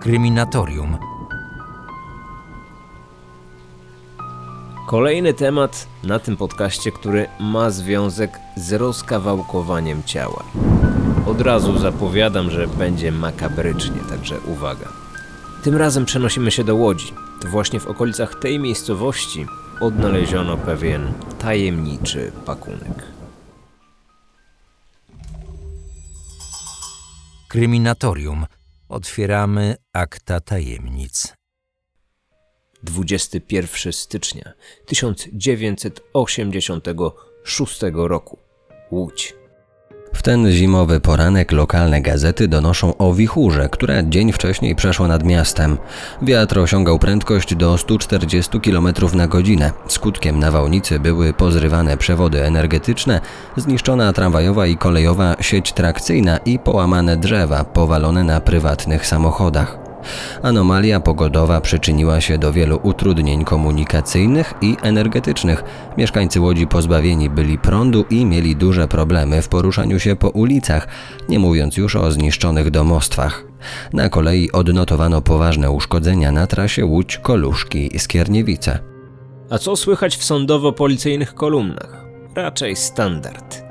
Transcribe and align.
Kryminatorium. 0.00 0.96
Kolejny 4.86 5.34
temat 5.34 5.86
na 6.02 6.18
tym 6.18 6.36
podcaście, 6.36 6.92
który 6.92 7.26
ma 7.40 7.70
związek 7.70 8.38
z 8.56 8.72
rozkawałkowaniem 8.72 10.02
ciała. 10.02 10.44
Od 11.26 11.40
razu 11.40 11.78
zapowiadam, 11.78 12.50
że 12.50 12.66
będzie 12.66 13.12
makabrycznie, 13.12 14.00
także 14.10 14.40
uwaga. 14.40 14.88
Tym 15.62 15.76
razem 15.76 16.04
przenosimy 16.04 16.50
się 16.50 16.64
do 16.64 16.74
Łodzi. 16.74 17.12
To 17.40 17.48
właśnie 17.48 17.80
w 17.80 17.86
okolicach 17.86 18.34
tej 18.34 18.58
miejscowości 18.58 19.46
odnaleziono 19.80 20.56
pewien 20.56 21.12
tajemniczy 21.38 22.32
pakunek. 22.46 23.13
Kryminatorium. 27.54 28.46
Otwieramy 28.88 29.76
akta 29.92 30.40
tajemnic. 30.40 31.34
21 32.82 33.92
stycznia 33.92 34.52
1986 34.86 37.80
roku. 37.92 38.38
Łódź. 38.90 39.34
W 40.14 40.22
ten 40.22 40.50
zimowy 40.50 41.00
poranek 41.00 41.52
lokalne 41.52 42.00
gazety 42.00 42.48
donoszą 42.48 42.96
o 42.96 43.12
wichurze, 43.12 43.68
która 43.68 44.02
dzień 44.02 44.32
wcześniej 44.32 44.74
przeszła 44.74 45.08
nad 45.08 45.24
miastem. 45.24 45.78
Wiatr 46.22 46.58
osiągał 46.58 46.98
prędkość 46.98 47.54
do 47.54 47.78
140 47.78 48.60
km 48.60 48.88
na 49.14 49.26
godzinę. 49.26 49.72
Skutkiem 49.88 50.38
nawałnicy 50.38 51.00
były 51.00 51.32
pozrywane 51.32 51.96
przewody 51.96 52.44
energetyczne, 52.44 53.20
zniszczona 53.56 54.12
tramwajowa 54.12 54.66
i 54.66 54.76
kolejowa 54.76 55.36
sieć 55.40 55.72
trakcyjna 55.72 56.36
i 56.36 56.58
połamane 56.58 57.16
drzewa 57.16 57.64
powalone 57.64 58.24
na 58.24 58.40
prywatnych 58.40 59.06
samochodach. 59.06 59.83
Anomalia 60.42 61.00
pogodowa 61.00 61.60
przyczyniła 61.60 62.20
się 62.20 62.38
do 62.38 62.52
wielu 62.52 62.80
utrudnień 62.82 63.44
komunikacyjnych 63.44 64.54
i 64.60 64.76
energetycznych. 64.82 65.64
Mieszkańcy 65.98 66.40
Łodzi 66.40 66.66
pozbawieni 66.66 67.30
byli 67.30 67.58
prądu 67.58 68.04
i 68.10 68.26
mieli 68.26 68.56
duże 68.56 68.88
problemy 68.88 69.42
w 69.42 69.48
poruszaniu 69.48 70.00
się 70.00 70.16
po 70.16 70.28
ulicach, 70.28 70.88
nie 71.28 71.38
mówiąc 71.38 71.76
już 71.76 71.96
o 71.96 72.12
zniszczonych 72.12 72.70
domostwach. 72.70 73.44
Na 73.92 74.08
kolei 74.08 74.52
odnotowano 74.52 75.22
poważne 75.22 75.70
uszkodzenia 75.70 76.32
na 76.32 76.46
trasie 76.46 76.86
Łódź-Koluszki-Skierniewice. 76.86 78.78
A 79.50 79.58
co 79.58 79.76
słychać 79.76 80.16
w 80.16 80.24
sądowo-policyjnych 80.24 81.34
kolumnach? 81.34 82.04
Raczej 82.34 82.76
standard. 82.76 83.64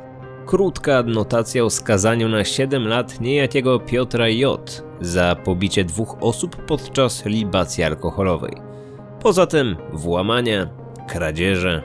Krótka 0.45 0.97
adnotacja 0.97 1.63
o 1.63 1.69
skazaniu 1.69 2.29
na 2.29 2.43
7 2.43 2.87
lat 2.87 3.21
niejakiego 3.21 3.79
Piotra 3.79 4.29
J. 4.29 4.83
za 5.01 5.35
pobicie 5.35 5.83
dwóch 5.83 6.17
osób 6.21 6.55
podczas 6.55 7.25
libacji 7.25 7.83
alkoholowej. 7.83 8.53
Poza 9.19 9.47
tym 9.47 9.75
włamania, 9.93 10.69
kradzieże, 11.07 11.81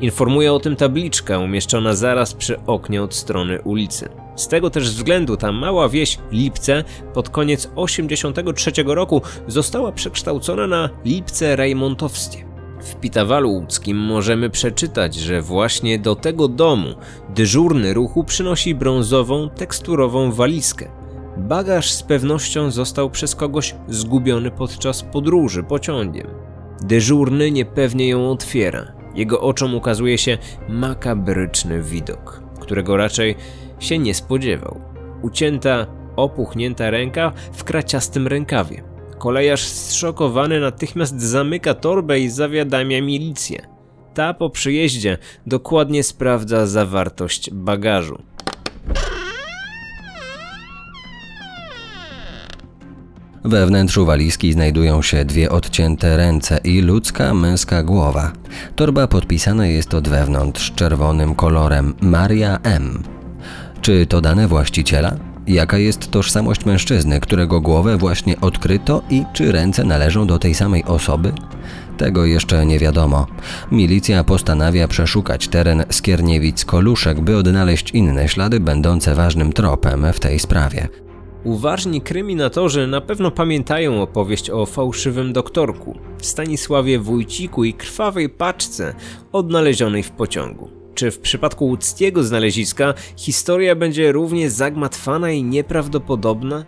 Informuje 0.00 0.52
o 0.52 0.60
tym 0.60 0.76
tabliczka 0.76 1.38
umieszczona 1.38 1.94
zaraz 1.94 2.34
przy 2.34 2.60
oknie 2.66 3.02
od 3.02 3.14
strony 3.14 3.62
ulicy. 3.62 4.08
Z 4.36 4.48
tego 4.48 4.70
też 4.70 4.90
względu 4.90 5.36
ta 5.36 5.52
mała 5.52 5.88
wieś 5.88 6.18
Lipce 6.32 6.84
pod 7.14 7.28
koniec 7.28 7.70
83 7.76 8.72
roku 8.86 9.22
została 9.46 9.92
przekształcona 9.92 10.66
na 10.66 10.90
Lipce 11.04 11.56
Rejmontowskie. 11.56 12.51
W 12.82 12.94
Pitawalu 12.94 13.50
Łódzkim 13.50 13.96
możemy 13.96 14.50
przeczytać, 14.50 15.14
że 15.14 15.42
właśnie 15.42 15.98
do 15.98 16.16
tego 16.16 16.48
domu 16.48 16.88
dyżurny 17.34 17.94
ruchu 17.94 18.24
przynosi 18.24 18.74
brązową, 18.74 19.50
teksturową 19.50 20.32
walizkę. 20.32 20.88
Bagaż 21.36 21.92
z 21.92 22.02
pewnością 22.02 22.70
został 22.70 23.10
przez 23.10 23.34
kogoś 23.34 23.74
zgubiony 23.88 24.50
podczas 24.50 25.02
podróży 25.02 25.62
pociągiem. 25.62 26.26
Dyżurny 26.82 27.50
niepewnie 27.50 28.08
ją 28.08 28.30
otwiera. 28.30 28.92
Jego 29.14 29.40
oczom 29.40 29.74
ukazuje 29.74 30.18
się 30.18 30.38
makabryczny 30.68 31.82
widok, 31.82 32.42
którego 32.60 32.96
raczej 32.96 33.36
się 33.78 33.98
nie 33.98 34.14
spodziewał. 34.14 34.80
Ucięta, 35.22 35.86
opuchnięta 36.16 36.90
ręka 36.90 37.32
w 37.52 37.64
kraciastym 37.64 38.26
rękawie. 38.26 38.91
Kolejarz 39.22 39.60
zszokowany 39.60 40.60
natychmiast 40.60 41.20
zamyka 41.20 41.74
torbę 41.74 42.20
i 42.20 42.28
zawiadamia 42.28 43.02
milicję. 43.02 43.66
Ta 44.14 44.34
po 44.34 44.50
przyjeździe 44.50 45.18
dokładnie 45.46 46.02
sprawdza 46.02 46.66
zawartość 46.66 47.50
bagażu. 47.50 48.22
We 53.44 53.66
wnętrzu 53.66 54.06
walizki 54.06 54.52
znajdują 54.52 55.02
się 55.02 55.24
dwie 55.24 55.50
odcięte 55.50 56.16
ręce 56.16 56.60
i 56.64 56.80
ludzka 56.80 57.34
męska 57.34 57.82
głowa. 57.82 58.32
Torba 58.76 59.06
podpisana 59.06 59.66
jest 59.66 59.94
od 59.94 60.08
wewnątrz 60.08 60.72
czerwonym 60.72 61.34
kolorem 61.34 61.94
Maria 62.00 62.58
M. 62.62 63.02
Czy 63.80 64.06
to 64.06 64.20
dane 64.20 64.48
właściciela? 64.48 65.31
Jaka 65.46 65.78
jest 65.78 66.10
tożsamość 66.10 66.64
mężczyzny, 66.64 67.20
którego 67.20 67.60
głowę 67.60 67.96
właśnie 67.96 68.40
odkryto 68.40 69.02
i 69.10 69.24
czy 69.32 69.52
ręce 69.52 69.84
należą 69.84 70.26
do 70.26 70.38
tej 70.38 70.54
samej 70.54 70.84
osoby? 70.84 71.32
Tego 71.96 72.24
jeszcze 72.24 72.66
nie 72.66 72.78
wiadomo. 72.78 73.26
Milicja 73.72 74.24
postanawia 74.24 74.88
przeszukać 74.88 75.48
teren 75.48 75.80
Skierniewic-Koluszek, 75.80 77.20
by 77.20 77.36
odnaleźć 77.36 77.90
inne 77.90 78.28
ślady 78.28 78.60
będące 78.60 79.14
ważnym 79.14 79.52
tropem 79.52 80.06
w 80.12 80.20
tej 80.20 80.38
sprawie. 80.38 80.88
Uważni 81.44 82.00
kryminatorzy 82.00 82.86
na 82.86 83.00
pewno 83.00 83.30
pamiętają 83.30 84.02
opowieść 84.02 84.50
o 84.50 84.66
fałszywym 84.66 85.32
doktorku, 85.32 85.98
Stanisławie 86.18 86.98
Wójciku 86.98 87.64
i 87.64 87.74
krwawej 87.74 88.28
paczce 88.28 88.94
odnalezionej 89.32 90.02
w 90.02 90.10
pociągu. 90.10 90.81
Czy 91.02 91.10
w 91.10 91.18
przypadku 91.18 91.66
łódzkiego 91.66 92.24
znaleziska 92.24 92.94
historia 93.16 93.74
będzie 93.74 94.12
równie 94.12 94.50
zagmatwana 94.50 95.30
i 95.30 95.42
nieprawdopodobna? 95.42 96.64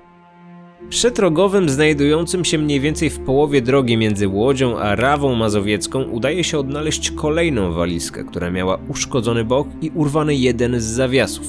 Przed 0.89 1.19
Rogowem, 1.19 1.69
znajdującym 1.69 2.45
się 2.45 2.59
mniej 2.59 2.81
więcej 2.81 3.11
w 3.11 3.19
połowie 3.19 3.63
drogi 3.63 3.97
między 3.97 4.29
Łodzią 4.29 4.79
a 4.79 4.97
Rawą 4.97 5.35
Mazowiecką, 5.35 6.03
udaje 6.03 6.45
się 6.45 6.59
odnaleźć 6.59 7.11
kolejną 7.11 7.73
walizkę, 7.73 8.25
która 8.25 8.51
miała 8.51 8.79
uszkodzony 8.89 9.45
bok 9.45 9.69
i 9.83 9.91
urwany 9.95 10.35
jeden 10.35 10.81
z 10.81 10.85
zawiasów. 10.85 11.47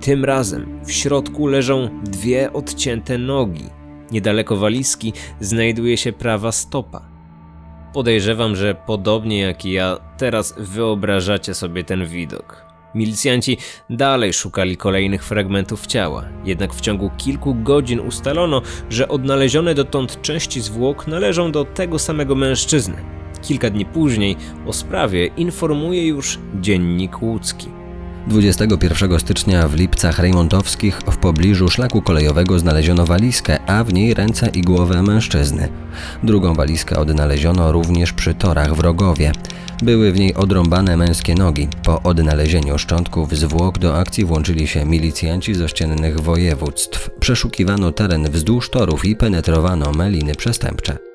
Tym 0.00 0.24
razem 0.24 0.80
w 0.84 0.92
środku 0.92 1.46
leżą 1.46 1.88
dwie 2.04 2.52
odcięte 2.52 3.18
nogi. 3.18 3.64
Niedaleko 4.12 4.56
walizki 4.56 5.12
znajduje 5.40 5.96
się 5.96 6.12
prawa 6.12 6.52
stopa. 6.52 7.09
Podejrzewam, 7.92 8.56
że 8.56 8.74
podobnie 8.74 9.40
jak 9.40 9.64
i 9.64 9.72
ja, 9.72 9.98
teraz 10.16 10.54
wyobrażacie 10.58 11.54
sobie 11.54 11.84
ten 11.84 12.06
widok. 12.06 12.64
Milicjanci 12.94 13.56
dalej 13.90 14.32
szukali 14.32 14.76
kolejnych 14.76 15.24
fragmentów 15.24 15.86
ciała, 15.86 16.24
jednak 16.44 16.74
w 16.74 16.80
ciągu 16.80 17.10
kilku 17.16 17.54
godzin 17.54 18.00
ustalono, 18.00 18.62
że 18.90 19.08
odnalezione 19.08 19.74
dotąd 19.74 20.22
części 20.22 20.60
zwłok 20.60 21.06
należą 21.06 21.52
do 21.52 21.64
tego 21.64 21.98
samego 21.98 22.34
mężczyzny. 22.34 22.96
Kilka 23.42 23.70
dni 23.70 23.86
później 23.86 24.36
o 24.66 24.72
sprawie 24.72 25.26
informuje 25.26 26.06
już 26.06 26.38
dziennik 26.60 27.22
łódzki. 27.22 27.79
21 28.26 29.20
stycznia 29.20 29.68
w 29.68 29.74
Lipcach 29.74 30.18
Rejmontowskich 30.18 30.98
w 31.12 31.16
pobliżu 31.16 31.68
szlaku 31.68 32.02
kolejowego 32.02 32.58
znaleziono 32.58 33.06
walizkę, 33.06 33.58
a 33.66 33.84
w 33.84 33.92
niej 33.92 34.14
ręce 34.14 34.48
i 34.54 34.62
głowę 34.62 35.02
mężczyzny. 35.02 35.68
Drugą 36.22 36.54
walizkę 36.54 36.96
odnaleziono 36.96 37.72
również 37.72 38.12
przy 38.12 38.34
torach 38.34 38.74
w 38.74 38.80
Rogowie. 38.80 39.32
Były 39.82 40.12
w 40.12 40.18
niej 40.18 40.34
odrąbane 40.34 40.96
męskie 40.96 41.34
nogi. 41.34 41.68
Po 41.84 42.02
odnalezieniu 42.02 42.78
szczątków 42.78 43.36
zwłok 43.36 43.78
do 43.78 43.98
akcji 43.98 44.24
włączyli 44.24 44.68
się 44.68 44.84
milicjanci 44.84 45.54
z 45.54 45.62
ościennych 45.62 46.20
województw. 46.20 47.10
Przeszukiwano 47.20 47.92
teren 47.92 48.30
wzdłuż 48.30 48.70
torów 48.70 49.04
i 49.04 49.16
penetrowano 49.16 49.92
meliny 49.92 50.34
przestępcze. 50.34 51.09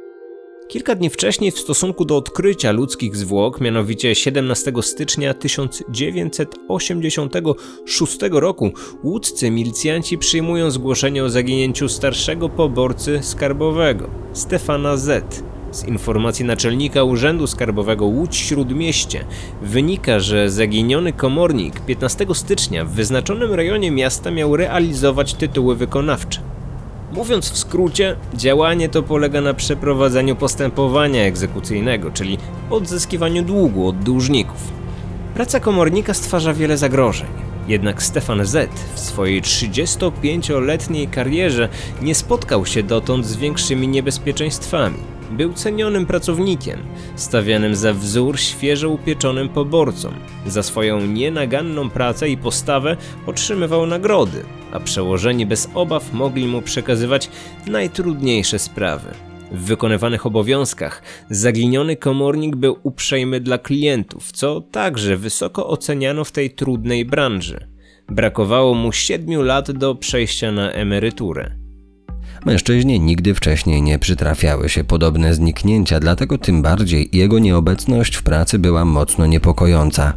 Kilka 0.67 0.95
dni 0.95 1.09
wcześniej 1.09 1.51
w 1.51 1.59
stosunku 1.59 2.05
do 2.05 2.17
odkrycia 2.17 2.71
ludzkich 2.71 3.15
zwłok, 3.15 3.61
mianowicie 3.61 4.15
17 4.15 4.71
stycznia 4.81 5.33
1986 5.33 8.17
roku, 8.31 8.71
łódzcy 9.03 9.51
milicjanci 9.51 10.17
przyjmują 10.17 10.71
zgłoszenie 10.71 11.23
o 11.23 11.29
zaginięciu 11.29 11.89
starszego 11.89 12.49
poborcy 12.49 13.19
skarbowego, 13.21 14.09
Stefana 14.33 14.97
Z. 14.97 15.43
Z 15.71 15.87
informacji 15.87 16.45
naczelnika 16.45 17.03
Urzędu 17.03 17.47
Skarbowego 17.47 18.05
Łódź 18.05 18.35
Śródmieście 18.35 19.25
wynika, 19.61 20.19
że 20.19 20.49
zaginiony 20.49 21.13
komornik 21.13 21.79
15 21.79 22.25
stycznia 22.33 22.85
w 22.85 22.91
wyznaczonym 22.91 23.53
rejonie 23.53 23.91
miasta 23.91 24.31
miał 24.31 24.57
realizować 24.57 25.33
tytuły 25.33 25.75
wykonawcze. 25.75 26.54
Mówiąc 27.15 27.51
w 27.51 27.57
skrócie, 27.57 28.15
działanie 28.33 28.89
to 28.89 29.03
polega 29.03 29.41
na 29.41 29.53
przeprowadzeniu 29.53 30.35
postępowania 30.35 31.23
egzekucyjnego, 31.23 32.11
czyli 32.11 32.37
odzyskiwaniu 32.69 33.43
długu 33.43 33.87
od 33.87 33.99
dłużników. 33.99 34.57
Praca 35.33 35.59
komornika 35.59 36.13
stwarza 36.13 36.53
wiele 36.53 36.77
zagrożeń. 36.77 37.27
Jednak 37.67 38.03
Stefan 38.03 38.45
Z 38.45 38.69
w 38.95 38.99
swojej 38.99 39.41
35-letniej 39.41 41.07
karierze 41.07 41.69
nie 42.01 42.15
spotkał 42.15 42.65
się 42.65 42.83
dotąd 42.83 43.25
z 43.25 43.35
większymi 43.35 43.87
niebezpieczeństwami. 43.87 45.14
Był 45.31 45.53
cenionym 45.53 46.05
pracownikiem, 46.05 46.79
stawianym 47.15 47.75
za 47.75 47.93
wzór 47.93 48.39
świeżo 48.39 48.89
upieczonym 48.89 49.49
poborcom. 49.49 50.13
Za 50.47 50.63
swoją 50.63 51.01
nienaganną 51.01 51.89
pracę 51.89 52.29
i 52.29 52.37
postawę 52.37 52.97
otrzymywał 53.25 53.85
nagrody, 53.85 54.43
a 54.71 54.79
przełożeni 54.79 55.45
bez 55.45 55.69
obaw 55.73 56.13
mogli 56.13 56.47
mu 56.47 56.61
przekazywać 56.61 57.29
najtrudniejsze 57.67 58.59
sprawy. 58.59 59.09
W 59.51 59.59
wykonywanych 59.65 60.25
obowiązkach 60.25 61.01
zaginiony 61.29 61.95
komornik 61.95 62.55
był 62.55 62.77
uprzejmy 62.83 63.39
dla 63.39 63.57
klientów, 63.57 64.31
co 64.31 64.61
także 64.61 65.17
wysoko 65.17 65.67
oceniano 65.67 66.23
w 66.23 66.31
tej 66.31 66.51
trudnej 66.51 67.05
branży. 67.05 67.67
Brakowało 68.09 68.73
mu 68.73 68.91
siedmiu 68.91 69.41
lat 69.41 69.71
do 69.71 69.95
przejścia 69.95 70.51
na 70.51 70.71
emeryturę. 70.71 71.64
Mężczyźnie 72.45 72.99
nigdy 72.99 73.33
wcześniej 73.33 73.81
nie 73.81 73.99
przytrafiały 73.99 74.69
się 74.69 74.83
podobne 74.83 75.33
zniknięcia, 75.33 75.99
dlatego 75.99 76.37
tym 76.37 76.61
bardziej 76.61 77.09
jego 77.13 77.39
nieobecność 77.39 78.15
w 78.15 78.23
pracy 78.23 78.59
była 78.59 78.85
mocno 78.85 79.25
niepokojąca. 79.25 80.13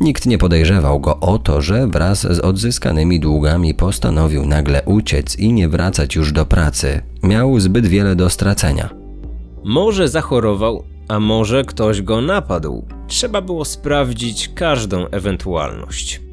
Nikt 0.00 0.26
nie 0.26 0.38
podejrzewał 0.38 1.00
go 1.00 1.20
o 1.20 1.38
to, 1.38 1.60
że 1.60 1.86
wraz 1.86 2.20
z 2.20 2.40
odzyskanymi 2.40 3.20
długami 3.20 3.74
postanowił 3.74 4.46
nagle 4.46 4.82
uciec 4.82 5.38
i 5.38 5.52
nie 5.52 5.68
wracać 5.68 6.16
już 6.16 6.32
do 6.32 6.46
pracy. 6.46 7.02
Miał 7.22 7.60
zbyt 7.60 7.86
wiele 7.86 8.16
do 8.16 8.30
stracenia. 8.30 8.90
Może 9.64 10.08
zachorował, 10.08 10.84
a 11.08 11.20
może 11.20 11.64
ktoś 11.64 12.02
go 12.02 12.20
napadł. 12.20 12.84
Trzeba 13.06 13.40
było 13.40 13.64
sprawdzić 13.64 14.48
każdą 14.54 15.06
ewentualność. 15.06 16.29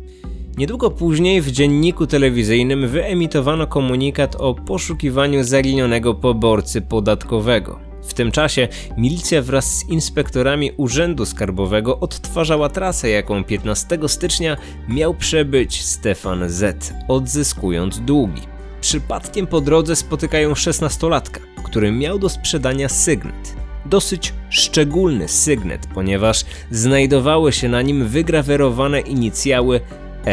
Niedługo 0.57 0.91
później 0.91 1.41
w 1.41 1.51
dzienniku 1.51 2.07
telewizyjnym 2.07 2.87
wyemitowano 2.87 3.67
komunikat 3.67 4.35
o 4.35 4.53
poszukiwaniu 4.53 5.43
zaginionego 5.43 6.13
poborcy 6.13 6.81
podatkowego. 6.81 7.79
W 8.03 8.13
tym 8.13 8.31
czasie 8.31 8.67
milicja 8.97 9.41
wraz 9.41 9.65
z 9.65 9.89
inspektorami 9.89 10.71
Urzędu 10.77 11.25
Skarbowego 11.25 11.99
odtwarzała 11.99 12.69
trasę, 12.69 13.09
jaką 13.09 13.43
15 13.43 13.99
stycznia 14.07 14.57
miał 14.89 15.13
przebyć 15.13 15.83
Stefan 15.83 16.49
Z, 16.49 16.93
odzyskując 17.07 17.99
długi. 17.99 18.41
Przypadkiem 18.81 19.47
po 19.47 19.61
drodze 19.61 19.95
spotykają 19.95 20.53
16-latka, 20.53 21.39
który 21.63 21.91
miał 21.91 22.19
do 22.19 22.29
sprzedania 22.29 22.89
sygnet. 22.89 23.55
Dosyć 23.85 24.33
szczególny 24.49 25.27
sygnet, 25.27 25.87
ponieważ 25.93 26.45
znajdowały 26.71 27.51
się 27.51 27.69
na 27.69 27.81
nim 27.81 28.07
wygrawerowane 28.07 28.99
inicjały 29.01 29.81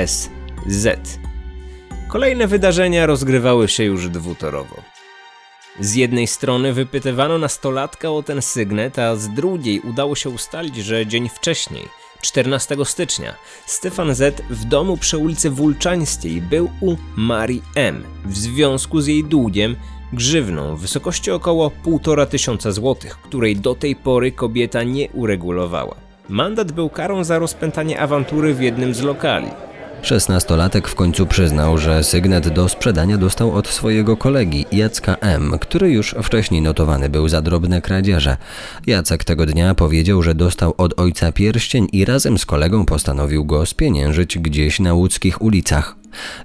SZ. 0.06 1.18
Kolejne 2.08 2.46
wydarzenia 2.46 3.06
rozgrywały 3.06 3.68
się 3.68 3.84
już 3.84 4.08
dwutorowo. 4.08 4.82
Z 5.80 5.94
jednej 5.94 6.26
strony 6.26 6.72
wypytywano 6.72 7.38
nastolatka 7.38 8.10
o 8.10 8.22
ten 8.22 8.42
sygnet, 8.42 8.98
a 8.98 9.16
z 9.16 9.28
drugiej 9.28 9.80
udało 9.80 10.14
się 10.14 10.30
ustalić, 10.30 10.76
że 10.76 11.06
dzień 11.06 11.28
wcześniej, 11.28 11.88
14 12.20 12.76
stycznia, 12.84 13.34
Stefan 13.66 14.14
Z 14.14 14.42
w 14.50 14.64
domu 14.64 14.96
przy 14.96 15.18
ulicy 15.18 15.50
Wulczańskiej 15.50 16.40
był 16.40 16.70
u 16.80 16.96
Marii 17.16 17.62
M 17.74 18.04
w 18.24 18.36
związku 18.36 19.00
z 19.00 19.06
jej 19.06 19.24
długiem 19.24 19.76
grzywną 20.12 20.76
w 20.76 20.80
wysokości 20.80 21.30
około 21.30 21.70
1,5 21.84 22.26
tysiąca 22.26 22.72
złotych, 22.72 23.18
której 23.18 23.56
do 23.56 23.74
tej 23.74 23.96
pory 23.96 24.32
kobieta 24.32 24.82
nie 24.82 25.10
uregulowała. 25.10 25.94
Mandat 26.28 26.72
był 26.72 26.90
karą 26.90 27.24
za 27.24 27.38
rozpętanie 27.38 28.00
awantury 28.00 28.54
w 28.54 28.62
jednym 28.62 28.94
z 28.94 29.02
lokali. 29.02 29.48
Szesnastolatek 30.04 30.88
w 30.88 30.94
końcu 30.94 31.26
przyznał, 31.26 31.78
że 31.78 32.04
sygnet 32.04 32.48
do 32.48 32.68
sprzedania 32.68 33.18
dostał 33.18 33.54
od 33.54 33.68
swojego 33.68 34.16
kolegi 34.16 34.66
Jacka 34.72 35.16
M., 35.20 35.52
który 35.60 35.90
już 35.90 36.14
wcześniej 36.22 36.62
notowany 36.62 37.08
był 37.08 37.28
za 37.28 37.42
drobne 37.42 37.82
kradzieże. 37.82 38.36
Jacek 38.86 39.24
tego 39.24 39.46
dnia 39.46 39.74
powiedział, 39.74 40.22
że 40.22 40.34
dostał 40.34 40.74
od 40.78 41.00
ojca 41.00 41.32
pierścień 41.32 41.88
i 41.92 42.04
razem 42.04 42.38
z 42.38 42.46
kolegą 42.46 42.86
postanowił 42.86 43.44
go 43.44 43.66
spieniężyć 43.66 44.38
gdzieś 44.38 44.80
na 44.80 44.94
łódzkich 44.94 45.42
ulicach. 45.42 45.96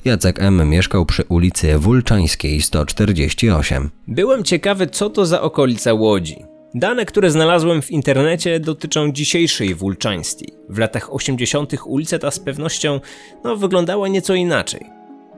Jacek 0.05 0.39
M. 0.39 0.69
mieszkał 0.69 1.05
przy 1.05 1.23
ulicy 1.23 1.77
Wulczańskiej 1.77 2.61
148. 2.61 3.89
Byłem 4.07 4.43
ciekawy, 4.43 4.87
co 4.87 5.09
to 5.09 5.25
za 5.25 5.41
okolica 5.41 5.93
Łodzi. 5.93 6.58
Dane, 6.73 7.05
które 7.05 7.31
znalazłem 7.31 7.81
w 7.81 7.91
internecie 7.91 8.59
dotyczą 8.59 9.11
dzisiejszej 9.11 9.75
Wulczańskiej. 9.75 10.53
W 10.69 10.77
latach 10.77 11.13
80. 11.13 11.73
ulica 11.85 12.19
ta 12.19 12.31
z 12.31 12.39
pewnością 12.39 12.99
no, 13.43 13.55
wyglądała 13.55 14.07
nieco 14.07 14.33
inaczej. 14.33 14.81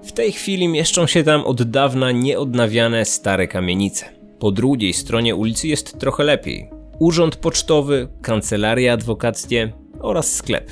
W 0.03 0.11
tej 0.11 0.31
chwili 0.31 0.67
mieszczą 0.67 1.07
się 1.07 1.23
tam 1.23 1.43
od 1.43 1.63
dawna 1.63 2.11
nieodnawiane 2.11 3.05
stare 3.05 3.47
kamienice. 3.47 4.05
Po 4.39 4.51
drugiej 4.51 4.93
stronie 4.93 5.35
ulicy 5.35 5.67
jest 5.67 5.99
trochę 5.99 6.23
lepiej. 6.23 6.69
Urząd 6.99 7.35
pocztowy, 7.35 8.07
kancelaria 8.21 8.93
adwokackie 8.93 9.71
oraz 9.99 10.35
sklep. 10.35 10.71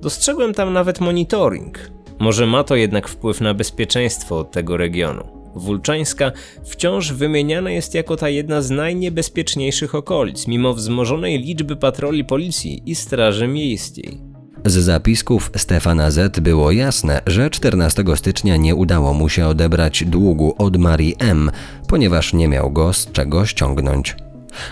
Dostrzegłem 0.00 0.54
tam 0.54 0.72
nawet 0.72 1.00
monitoring. 1.00 1.78
Może 2.18 2.46
ma 2.46 2.64
to 2.64 2.76
jednak 2.76 3.08
wpływ 3.08 3.40
na 3.40 3.54
bezpieczeństwo 3.54 4.44
tego 4.44 4.76
regionu. 4.76 5.43
Wulczańska 5.56 6.32
wciąż 6.64 7.12
wymieniana 7.12 7.70
jest 7.70 7.94
jako 7.94 8.16
ta 8.16 8.28
jedna 8.28 8.62
z 8.62 8.70
najniebezpieczniejszych 8.70 9.94
okolic, 9.94 10.46
mimo 10.46 10.74
wzmożonej 10.74 11.38
liczby 11.38 11.76
patroli 11.76 12.24
policji 12.24 12.82
i 12.86 12.94
straży 12.94 13.48
miejskiej. 13.48 14.34
Z 14.66 14.72
zapisków 14.72 15.50
Stefana 15.56 16.10
Z 16.10 16.40
było 16.40 16.70
jasne, 16.70 17.20
że 17.26 17.50
14 17.50 18.04
stycznia 18.14 18.56
nie 18.56 18.74
udało 18.74 19.14
mu 19.14 19.28
się 19.28 19.46
odebrać 19.46 20.04
długu 20.04 20.54
od 20.58 20.76
Marii 20.76 21.16
M, 21.18 21.50
ponieważ 21.88 22.32
nie 22.32 22.48
miał 22.48 22.70
go 22.70 22.92
z 22.92 23.12
czego 23.12 23.46
ściągnąć. 23.46 24.16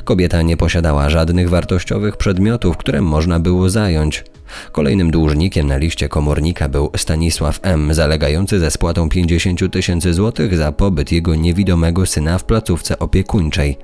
Kobieta 0.04 0.42
nie 0.42 0.56
posiadała 0.56 1.10
żadnych 1.10 1.48
wartościowych 1.48 2.16
przedmiotów, 2.16 2.76
które 2.76 3.00
można 3.00 3.40
było 3.40 3.70
zająć. 3.70 4.24
Kolejnym 4.72 5.10
dłużnikiem 5.10 5.66
na 5.66 5.76
liście 5.76 6.08
komornika 6.08 6.68
był 6.68 6.90
Stanisław 6.96 7.60
M., 7.62 7.94
zalegający 7.94 8.58
ze 8.58 8.70
spłatą 8.70 9.08
50 9.08 9.72
tysięcy 9.72 10.14
złotych 10.14 10.56
za 10.56 10.72
pobyt 10.72 11.12
jego 11.12 11.34
niewidomego 11.34 12.06
syna 12.06 12.38
w 12.38 12.44
placówce 12.44 12.98
opiekuńczej. 12.98 13.78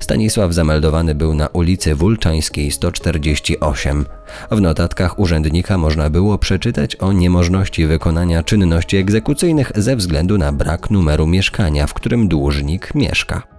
Stanisław 0.00 0.52
zameldowany 0.52 1.14
był 1.14 1.34
na 1.34 1.46
ulicy 1.46 1.94
Wulczańskiej 1.94 2.70
148. 2.70 4.04
W 4.50 4.60
notatkach 4.60 5.18
urzędnika 5.18 5.78
można 5.78 6.10
było 6.10 6.38
przeczytać 6.38 6.96
o 6.96 7.12
niemożności 7.12 7.86
wykonania 7.86 8.42
czynności 8.42 8.96
egzekucyjnych 8.96 9.72
ze 9.74 9.96
względu 9.96 10.38
na 10.38 10.52
brak 10.52 10.90
numeru 10.90 11.26
mieszkania, 11.26 11.86
w 11.86 11.94
którym 11.94 12.28
dłużnik 12.28 12.94
mieszka. 12.94 13.57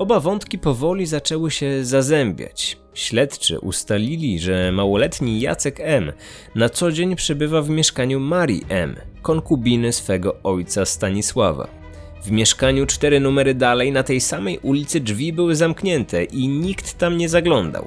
Oba 0.00 0.20
wątki 0.20 0.58
powoli 0.58 1.06
zaczęły 1.06 1.50
się 1.50 1.84
zazębiać. 1.84 2.76
Śledczy 2.94 3.58
ustalili, 3.58 4.38
że 4.38 4.72
małoletni 4.72 5.40
Jacek 5.40 5.80
M. 5.80 6.12
na 6.54 6.68
co 6.68 6.92
dzień 6.92 7.16
przebywa 7.16 7.62
w 7.62 7.70
mieszkaniu 7.70 8.20
Marii 8.20 8.66
M., 8.68 8.96
konkubiny 9.22 9.92
swego 9.92 10.36
ojca 10.42 10.84
Stanisława. 10.84 11.68
W 12.22 12.30
mieszkaniu 12.30 12.86
cztery 12.86 13.20
numery 13.20 13.54
dalej 13.54 13.92
na 13.92 14.02
tej 14.02 14.20
samej 14.20 14.58
ulicy 14.58 15.00
drzwi 15.00 15.32
były 15.32 15.56
zamknięte 15.56 16.24
i 16.24 16.48
nikt 16.48 16.98
tam 16.98 17.16
nie 17.16 17.28
zaglądał. 17.28 17.86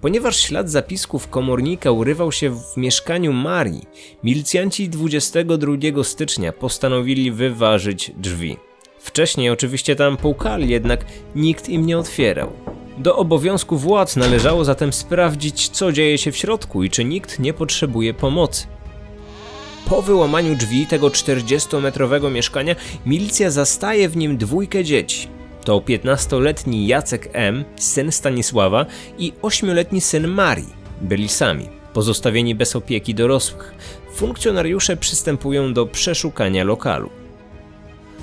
Ponieważ 0.00 0.36
ślad 0.36 0.70
zapisków 0.70 1.28
komornika 1.28 1.90
urywał 1.90 2.32
się 2.32 2.50
w 2.50 2.76
mieszkaniu 2.76 3.32
Marii, 3.32 3.86
milicjanci 4.24 4.88
22 4.88 6.04
stycznia 6.04 6.52
postanowili 6.52 7.32
wyważyć 7.32 8.12
drzwi. 8.16 8.56
Wcześniej 9.06 9.50
oczywiście 9.50 9.96
tam 9.96 10.16
pukali, 10.16 10.68
jednak 10.68 11.04
nikt 11.34 11.68
im 11.68 11.86
nie 11.86 11.98
otwierał. 11.98 12.52
Do 12.98 13.16
obowiązku 13.16 13.76
władz 13.76 14.16
należało 14.16 14.64
zatem 14.64 14.92
sprawdzić, 14.92 15.68
co 15.68 15.92
dzieje 15.92 16.18
się 16.18 16.32
w 16.32 16.36
środku 16.36 16.84
i 16.84 16.90
czy 16.90 17.04
nikt 17.04 17.38
nie 17.38 17.52
potrzebuje 17.52 18.14
pomocy. 18.14 18.66
Po 19.88 20.02
wyłamaniu 20.02 20.56
drzwi 20.56 20.86
tego 20.86 21.08
40-metrowego 21.08 22.30
mieszkania 22.30 22.76
milicja 23.06 23.50
zastaje 23.50 24.08
w 24.08 24.16
nim 24.16 24.38
dwójkę 24.38 24.84
dzieci. 24.84 25.28
To 25.64 25.78
15-letni 25.78 26.86
Jacek 26.86 27.28
M., 27.32 27.64
syn 27.76 28.12
Stanisława 28.12 28.86
i 29.18 29.32
8-letni 29.42 30.00
syn 30.00 30.28
Marii. 30.28 30.74
Byli 31.00 31.28
sami, 31.28 31.68
pozostawieni 31.92 32.54
bez 32.54 32.76
opieki 32.76 33.14
dorosłych. 33.14 33.74
Funkcjonariusze 34.14 34.96
przystępują 34.96 35.74
do 35.74 35.86
przeszukania 35.86 36.64
lokalu. 36.64 37.10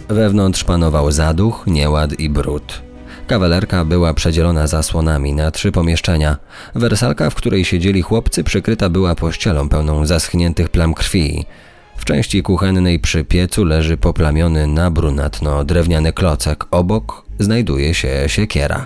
Wewnątrz 0.07 0.63
panował 0.63 1.11
zaduch, 1.11 1.63
nieład 1.67 2.19
i 2.19 2.29
brud. 2.29 2.81
Kawalerka 3.27 3.85
była 3.85 4.13
przedzielona 4.13 4.67
zasłonami 4.67 5.33
na 5.33 5.51
trzy 5.51 5.71
pomieszczenia. 5.71 6.37
Wersalka, 6.75 7.29
w 7.29 7.35
której 7.35 7.65
siedzieli 7.65 8.01
chłopcy, 8.01 8.43
przykryta 8.43 8.89
była 8.89 9.15
pościelą 9.15 9.69
pełną 9.69 10.05
zaschniętych 10.05 10.69
plam 10.69 10.93
krwi. 10.93 11.45
W 11.97 12.05
części 12.05 12.43
kuchennej 12.43 12.99
przy 12.99 13.23
piecu 13.23 13.65
leży 13.65 13.97
poplamiony 13.97 14.67
na 14.67 14.91
brunatno 14.91 15.63
drewniany 15.63 16.13
klocek. 16.13 16.65
Obok 16.71 17.25
znajduje 17.39 17.93
się 17.93 18.09
siekiera. 18.27 18.85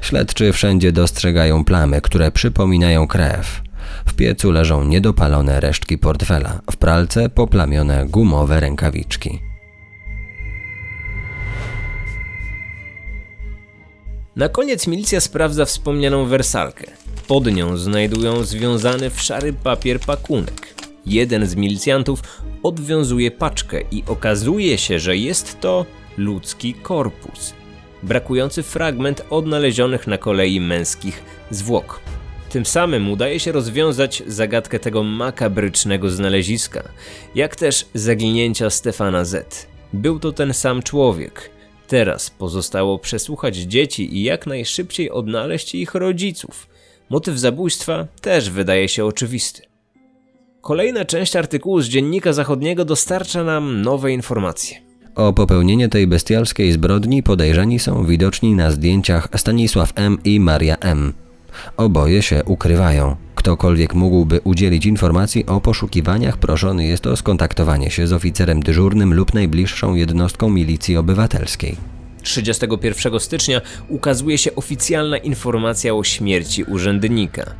Śledczy 0.00 0.52
wszędzie 0.52 0.92
dostrzegają 0.92 1.64
plamy, 1.64 2.00
które 2.00 2.30
przypominają 2.30 3.06
krew. 3.06 3.62
W 4.06 4.14
piecu 4.14 4.50
leżą 4.50 4.84
niedopalone 4.84 5.60
resztki 5.60 5.98
portfela, 5.98 6.60
w 6.70 6.76
pralce 6.76 7.28
poplamione 7.28 8.06
gumowe 8.06 8.60
rękawiczki. 8.60 9.53
Na 14.36 14.48
koniec 14.48 14.86
milicja 14.86 15.20
sprawdza 15.20 15.64
wspomnianą 15.64 16.26
wersalkę. 16.26 16.84
Pod 17.28 17.54
nią 17.54 17.76
znajdują 17.76 18.44
związany 18.44 19.10
w 19.10 19.22
szary 19.22 19.52
papier 19.52 20.00
pakunek. 20.00 20.74
Jeden 21.06 21.46
z 21.46 21.54
milicjantów 21.54 22.20
odwiązuje 22.62 23.30
paczkę 23.30 23.80
i 23.90 24.04
okazuje 24.06 24.78
się, 24.78 24.98
że 24.98 25.16
jest 25.16 25.60
to 25.60 25.86
ludzki 26.16 26.74
korpus. 26.74 27.54
Brakujący 28.02 28.62
fragment 28.62 29.24
odnalezionych 29.30 30.06
na 30.06 30.18
kolei 30.18 30.60
męskich 30.60 31.22
zwłok. 31.50 32.00
Tym 32.50 32.66
samym 32.66 33.10
udaje 33.10 33.40
się 33.40 33.52
rozwiązać 33.52 34.22
zagadkę 34.26 34.78
tego 34.78 35.02
makabrycznego 35.02 36.10
znaleziska, 36.10 36.82
jak 37.34 37.56
też 37.56 37.86
zaginięcia 37.94 38.70
Stefana 38.70 39.24
Z. 39.24 39.66
Był 39.92 40.18
to 40.18 40.32
ten 40.32 40.54
sam 40.54 40.82
człowiek. 40.82 41.53
Teraz 41.88 42.30
pozostało 42.30 42.98
przesłuchać 42.98 43.56
dzieci 43.56 44.16
i 44.16 44.22
jak 44.22 44.46
najszybciej 44.46 45.10
odnaleźć 45.10 45.74
ich 45.74 45.94
rodziców. 45.94 46.68
Motyw 47.10 47.38
zabójstwa 47.38 48.06
też 48.20 48.50
wydaje 48.50 48.88
się 48.88 49.04
oczywisty. 49.04 49.62
Kolejna 50.60 51.04
część 51.04 51.36
artykułu 51.36 51.80
z 51.80 51.86
Dziennika 51.88 52.32
Zachodniego 52.32 52.84
dostarcza 52.84 53.44
nam 53.44 53.82
nowe 53.82 54.12
informacje. 54.12 54.76
O 55.14 55.32
popełnienie 55.32 55.88
tej 55.88 56.06
bestialskiej 56.06 56.72
zbrodni 56.72 57.22
podejrzani 57.22 57.78
są 57.78 58.04
widoczni 58.04 58.54
na 58.54 58.70
zdjęciach 58.70 59.28
Stanisław 59.36 59.92
M. 59.94 60.18
i 60.24 60.40
Maria 60.40 60.76
M. 60.76 61.12
Oboje 61.76 62.22
się 62.22 62.44
ukrywają. 62.44 63.16
Ktokolwiek 63.44 63.94
mógłby 63.94 64.40
udzielić 64.44 64.86
informacji 64.86 65.46
o 65.46 65.60
poszukiwaniach, 65.60 66.38
proszony 66.38 66.86
jest 66.86 67.06
o 67.06 67.16
skontaktowanie 67.16 67.90
się 67.90 68.06
z 68.06 68.12
oficerem 68.12 68.62
dyżurnym 68.62 69.14
lub 69.14 69.34
najbliższą 69.34 69.94
jednostką 69.94 70.50
milicji 70.50 70.96
obywatelskiej. 70.96 71.76
31 72.22 73.20
stycznia 73.20 73.60
ukazuje 73.88 74.38
się 74.38 74.54
oficjalna 74.54 75.16
informacja 75.16 75.94
o 75.94 76.04
śmierci 76.04 76.64
urzędnika. 76.64 77.54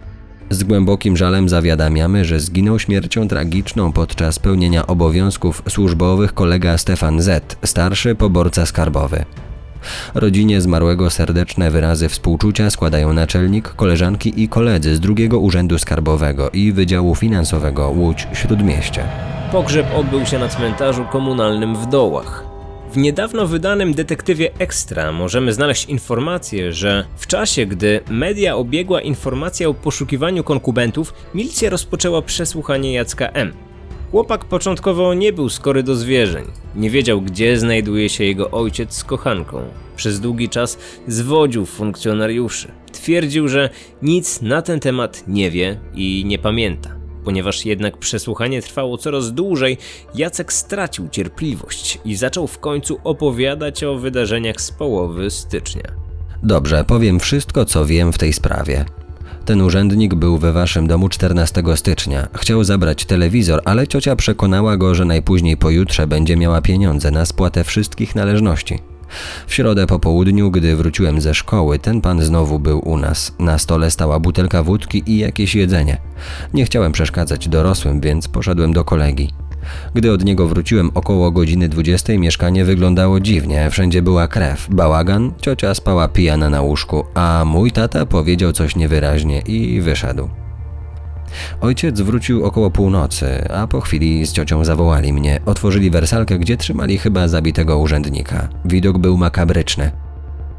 Z 0.51 0.65
głębokim 0.65 1.17
żalem 1.17 1.49
zawiadamiamy, 1.49 2.25
że 2.25 2.41
zginął 2.41 2.79
śmiercią 2.79 3.29
tragiczną 3.29 3.93
podczas 3.93 4.39
pełnienia 4.39 4.87
obowiązków 4.87 5.63
służbowych 5.69 6.35
kolega 6.35 6.79
Stefan 6.79 7.23
Z., 7.23 7.57
starszy 7.65 8.15
poborca 8.15 8.67
skarbowy. 8.67 9.25
Rodzinie 10.15 10.61
zmarłego 10.61 11.11
serdeczne 11.11 11.71
wyrazy 11.71 12.09
współczucia 12.09 12.71
składają 12.71 13.13
naczelnik, 13.13 13.69
koleżanki 13.69 14.43
i 14.43 14.49
koledzy 14.49 14.97
z 14.97 15.01
drugiego 15.01 15.39
Urzędu 15.39 15.79
Skarbowego 15.79 16.51
i 16.51 16.73
Wydziału 16.73 17.15
Finansowego 17.15 17.91
Łódź 17.91 18.27
Śródmieście. 18.33 19.05
Pogrzeb 19.53 19.87
odbył 19.97 20.27
się 20.27 20.39
na 20.39 20.49
cmentarzu 20.49 21.05
komunalnym 21.05 21.77
w 21.77 21.87
Dołach. 21.87 22.45
W 22.93 22.97
niedawno 22.97 23.47
wydanym 23.47 23.95
detektywie 23.95 24.51
Extra 24.59 25.13
możemy 25.13 25.53
znaleźć 25.53 25.85
informację, 25.85 26.73
że 26.73 27.05
w 27.17 27.27
czasie, 27.27 27.67
gdy 27.67 28.01
media 28.11 28.57
obiegła 28.57 29.01
informacja 29.01 29.69
o 29.69 29.75
poszukiwaniu 29.75 30.45
konkubentów, 30.45 31.15
milicja 31.35 31.71
rozpoczęła 31.71 32.23
przesłuchanie 32.23 32.93
Jacka 32.93 33.29
M. 33.29 33.53
Chłopak 34.15 34.45
początkowo 34.45 35.15
nie 35.15 35.33
był 35.33 35.49
skory 35.49 35.83
do 35.83 35.95
zwierzeń. 35.95 36.45
Nie 36.77 36.91
wiedział, 36.91 37.23
gdzie 37.23 37.59
znajduje 37.59 38.09
się 38.09 38.25
jego 38.25 38.51
ojciec 38.51 38.95
z 38.95 39.05
kochanką. 39.05 39.63
Przez 39.97 40.21
długi 40.21 40.49
czas 40.49 40.79
zwodził 41.09 41.67
funkcjonariuszy. 41.67 42.73
Twierdził, 42.93 43.49
że 43.49 43.71
nic 44.03 44.43
na 44.43 44.63
ten 44.63 44.81
temat 44.81 45.25
nie 45.29 45.51
wie 45.51 45.81
i 45.95 46.25
nie 46.27 46.39
pamięta. 46.39 46.97
Ponieważ 47.25 47.65
jednak 47.65 47.99
przesłuchanie 47.99 48.63
trwało 48.63 48.99
coraz 48.99 49.33
dłużej, 49.33 49.79
Jacek 50.15 50.53
stracił 50.53 51.09
cierpliwość 51.09 51.99
i 52.05 52.17
zaczął 52.17 52.47
w 52.47 52.59
końcu 52.59 52.99
opowiadać 53.05 53.85
o 53.85 53.99
wydarzeniach 53.99 54.61
z 54.61 54.73
połowy 54.73 55.31
stycznia. 55.31 55.93
Dobrze, 56.43 56.85
powiem 56.85 57.21
wszystko, 57.21 57.65
co 57.65 57.87
wiem 57.87 58.13
w 58.13 58.19
tej 58.19 58.33
sprawie. 58.33 58.85
Ten 59.45 59.63
urzędnik 59.63 60.15
był 60.15 60.39
we 60.39 60.53
waszym 60.53 60.87
domu 60.87 61.09
14 61.09 61.63
stycznia. 61.75 62.29
Chciał 62.35 62.65
zabrać 62.65 63.05
telewizor, 63.05 63.63
ale 63.65 63.87
ciocia 63.87 64.17
przekonała 64.17 64.77
go, 64.77 64.95
że 64.95 65.05
najpóźniej 65.05 65.57
pojutrze 65.57 66.07
będzie 66.07 66.37
miała 66.37 66.63
pieniądze 66.63 67.11
na 67.11 67.27
spłatę 67.27 67.65
wszystkich 67.65 68.15
należności. 68.15 68.79
W 69.47 69.55
środę 69.55 69.87
po 69.87 69.99
południu, 69.99 70.51
gdy 70.51 70.77
wróciłem 70.77 71.21
ze 71.21 71.35
szkoły, 71.35 71.79
ten 71.79 72.01
pan 72.01 72.23
znowu 72.23 72.59
był 72.59 72.89
u 72.89 72.99
nas. 72.99 73.35
Na 73.39 73.59
stole 73.59 73.91
stała 73.91 74.21
butelka 74.21 74.63
wódki 74.63 75.03
i 75.07 75.19
jakieś 75.19 75.55
jedzenie. 75.55 75.97
Nie 76.55 76.65
chciałem 76.65 76.93
przeszkadzać 76.93 77.49
dorosłym, 77.49 78.01
więc 78.01 78.29
poszedłem 78.29 78.73
do 78.73 78.85
kolegi. 78.85 79.31
Gdy 79.95 80.13
od 80.13 80.25
niego 80.25 80.49
wróciłem 80.49 80.91
około 80.95 81.31
godziny 81.31 81.69
20, 81.69 82.19
mieszkanie 82.19 82.65
wyglądało 82.65 83.21
dziwnie. 83.21 83.71
Wszędzie 83.71 84.03
była 84.03 84.29
krew, 84.29 84.67
bałagan, 84.71 85.33
ciocia 85.41 85.75
spała 85.75 86.09
pijana 86.09 86.51
na 86.51 86.63
łóżku, 86.63 87.05
a 87.15 87.43
mój 87.47 87.73
tata 87.73 88.07
powiedział 88.07 88.53
coś 88.53 88.77
niewyraźnie 88.77 89.41
i 89.41 89.81
wyszedł. 89.81 90.29
Ojciec 91.61 92.01
wrócił 92.01 92.45
około 92.45 92.71
północy, 92.71 93.49
a 93.51 93.67
po 93.67 93.81
chwili 93.81 94.27
z 94.27 94.33
ciocią 94.33 94.65
zawołali 94.65 95.13
mnie. 95.13 95.41
Otworzyli 95.47 95.91
wersalkę, 95.91 96.39
gdzie 96.39 96.57
trzymali 96.57 96.99
chyba 96.99 97.29
zabitego 97.29 97.79
urzędnika. 97.79 98.49
Widok 98.65 98.99
był 98.99 99.17
makabryczny. 99.17 100.04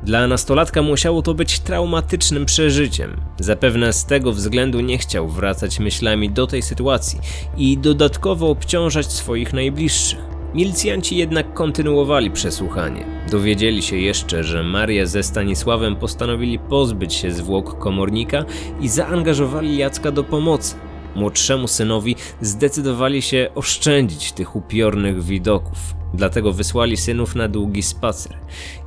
Dla 0.05 0.27
nastolatka 0.27 0.81
musiało 0.81 1.21
to 1.21 1.33
być 1.33 1.59
traumatycznym 1.59 2.45
przeżyciem. 2.45 3.21
Zapewne 3.39 3.93
z 3.93 4.05
tego 4.05 4.31
względu 4.31 4.81
nie 4.81 4.97
chciał 4.97 5.27
wracać 5.27 5.79
myślami 5.79 6.29
do 6.29 6.47
tej 6.47 6.61
sytuacji 6.61 7.19
i 7.57 7.77
dodatkowo 7.77 8.49
obciążać 8.49 9.11
swoich 9.11 9.53
najbliższych. 9.53 10.19
Milicjanci 10.53 11.17
jednak 11.17 11.53
kontynuowali 11.53 12.31
przesłuchanie. 12.31 13.05
Dowiedzieli 13.31 13.81
się 13.81 13.97
jeszcze, 13.97 14.43
że 14.43 14.63
Maria 14.63 15.05
ze 15.05 15.23
Stanisławem 15.23 15.95
postanowili 15.95 16.59
pozbyć 16.59 17.13
się 17.13 17.31
zwłok 17.31 17.79
komornika 17.79 18.45
i 18.81 18.89
zaangażowali 18.89 19.77
Jacka 19.77 20.11
do 20.11 20.23
pomocy. 20.23 20.75
Młodszemu 21.15 21.67
synowi 21.67 22.15
zdecydowali 22.41 23.21
się 23.21 23.49
oszczędzić 23.55 24.31
tych 24.31 24.55
upiornych 24.55 25.23
widoków. 25.23 25.77
Dlatego 26.13 26.53
wysłali 26.53 26.97
synów 26.97 27.35
na 27.35 27.47
długi 27.47 27.83
spacer. 27.83 28.37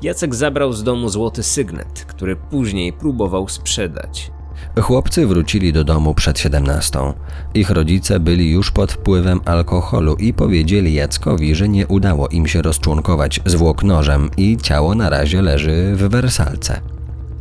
Jacek 0.02 0.34
zabrał 0.34 0.72
z 0.72 0.82
domu 0.82 1.08
złoty 1.08 1.42
sygnet, 1.42 2.04
który 2.08 2.36
później 2.36 2.92
próbował 2.92 3.48
sprzedać. 3.48 4.30
Chłopcy 4.80 5.26
wrócili 5.26 5.72
do 5.72 5.84
domu 5.84 6.14
przed 6.14 6.38
17. 6.38 6.98
Ich 7.54 7.70
rodzice 7.70 8.20
byli 8.20 8.50
już 8.50 8.70
pod 8.70 8.92
wpływem 8.92 9.40
alkoholu 9.44 10.14
i 10.14 10.32
powiedzieli 10.32 10.94
Jackowi, 10.94 11.54
że 11.54 11.68
nie 11.68 11.86
udało 11.86 12.28
im 12.28 12.46
się 12.46 12.62
rozczłonkować 12.62 13.40
zwłok 13.46 13.82
nożem 13.82 14.30
i 14.36 14.56
ciało 14.62 14.94
na 14.94 15.10
razie 15.10 15.42
leży 15.42 15.92
w 15.96 16.08
wersalce. 16.08 16.97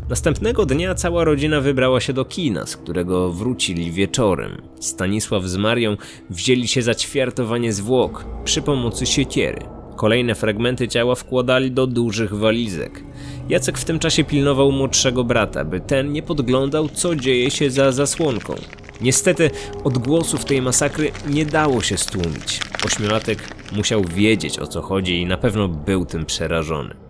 Następnego 0.10 0.66
dnia 0.66 0.96
cała 0.96 1.24
rodzina 1.24 1.62
wybrała 1.62 2.00
się 2.00 2.14
do 2.14 2.26
kina, 2.26 2.66
z 2.66 2.78
którego 2.78 3.32
wrócili 3.32 3.92
wieczorem. 3.92 4.62
Stanisław 4.80 5.44
z 5.44 5.58
Marią 5.58 5.98
wzięli 6.30 6.68
się 6.68 6.82
za 6.82 6.96
ćwiartowanie 6.96 7.74
zwłok 7.74 8.26
przy 8.44 8.62
pomocy 8.62 9.06
siekiery. 9.06 9.60
Kolejne 9.96 10.36
fragmenty 10.36 10.88
ciała 10.88 11.16
wkładali 11.16 11.72
do 11.72 11.88
dużych 11.88 12.34
walizek. 12.34 13.04
Jacek 13.50 13.78
w 13.78 13.86
tym 13.86 14.00
czasie 14.00 14.24
pilnował 14.24 14.72
młodszego 14.72 15.24
brata, 15.24 15.66
by 15.66 15.80
ten 15.80 16.12
nie 16.12 16.24
podglądał, 16.24 16.90
co 16.90 17.16
dzieje 17.16 17.52
się 17.52 17.70
za 17.72 17.92
zasłonką. 17.92 18.56
Niestety 19.02 19.52
odgłosów 19.84 20.46
tej 20.46 20.62
masakry 20.62 21.12
nie 21.30 21.46
dało 21.46 21.82
się 21.82 21.98
stłumić. 21.98 22.60
Ośmiolatek 22.86 23.40
musiał 23.76 24.04
wiedzieć 24.04 24.60
o 24.60 24.68
co 24.68 24.82
chodzi 24.82 25.22
i 25.22 25.26
na 25.26 25.38
pewno 25.38 25.68
był 25.68 26.06
tym 26.06 26.26
przerażony. 26.26 27.07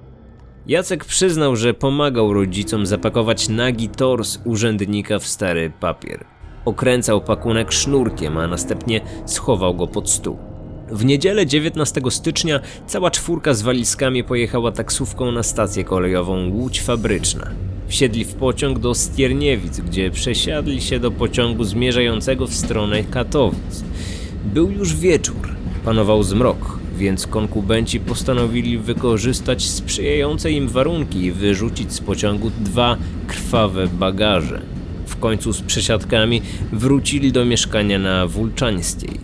Jacek 0.67 1.05
przyznał, 1.05 1.55
że 1.55 1.74
pomagał 1.74 2.33
rodzicom 2.33 2.86
zapakować 2.86 3.50
nagi 3.50 3.89
tors 3.89 4.39
urzędnika 4.45 5.19
w 5.19 5.27
stary 5.27 5.71
papier. 5.79 6.25
Okręcał 6.65 7.21
pakunek 7.21 7.71
sznurkiem, 7.71 8.38
a 8.38 8.47
następnie 8.47 9.01
schował 9.25 9.75
go 9.75 9.88
pod 9.88 10.09
stół. 10.09 10.38
W 10.91 11.05
niedzielę 11.05 11.45
19 11.45 12.01
stycznia 12.09 12.59
cała 12.88 13.12
czwórka 13.12 13.53
z 13.53 13.62
walizkami 13.62 14.24
pojechała 14.24 14.71
taksówką 14.71 15.31
na 15.31 15.43
stację 15.43 15.83
kolejową 15.83 16.50
Łódź 16.50 16.81
Fabryczna. 16.81 17.51
Wsiedli 17.88 18.25
w 18.25 18.33
pociąg 18.33 18.79
do 18.79 18.95
Stierniewic, 18.95 19.79
gdzie 19.79 20.12
przesiadli 20.12 20.81
się 20.81 21.00
do 21.00 21.12
pociągu 21.12 21.63
zmierzającego 21.63 22.47
w 22.47 22.53
stronę 22.53 23.03
Katowic. 23.03 23.83
Był 24.45 24.71
już 24.71 24.95
wieczór, 24.95 25.55
panował 25.86 26.24
zmrok, 26.24 26.79
więc 26.98 27.27
konkubenci 27.27 28.00
postanowili 28.00 28.77
wykorzystać 28.77 29.70
sprzyjające 29.70 30.51
im 30.51 30.68
warunki 30.68 31.24
i 31.24 31.32
wyrzucić 31.32 31.94
z 31.94 32.00
pociągu 32.00 32.51
dwa 32.60 32.98
krwawe 33.27 33.88
bagaże. 33.88 34.62
W 35.06 35.16
końcu 35.20 35.54
z 35.54 35.62
przesiadkami 35.62 36.42
wrócili 36.72 37.32
do 37.32 37.46
mieszkania 37.46 38.00
na 38.00 38.27
Wulczańskiej. 38.27 39.20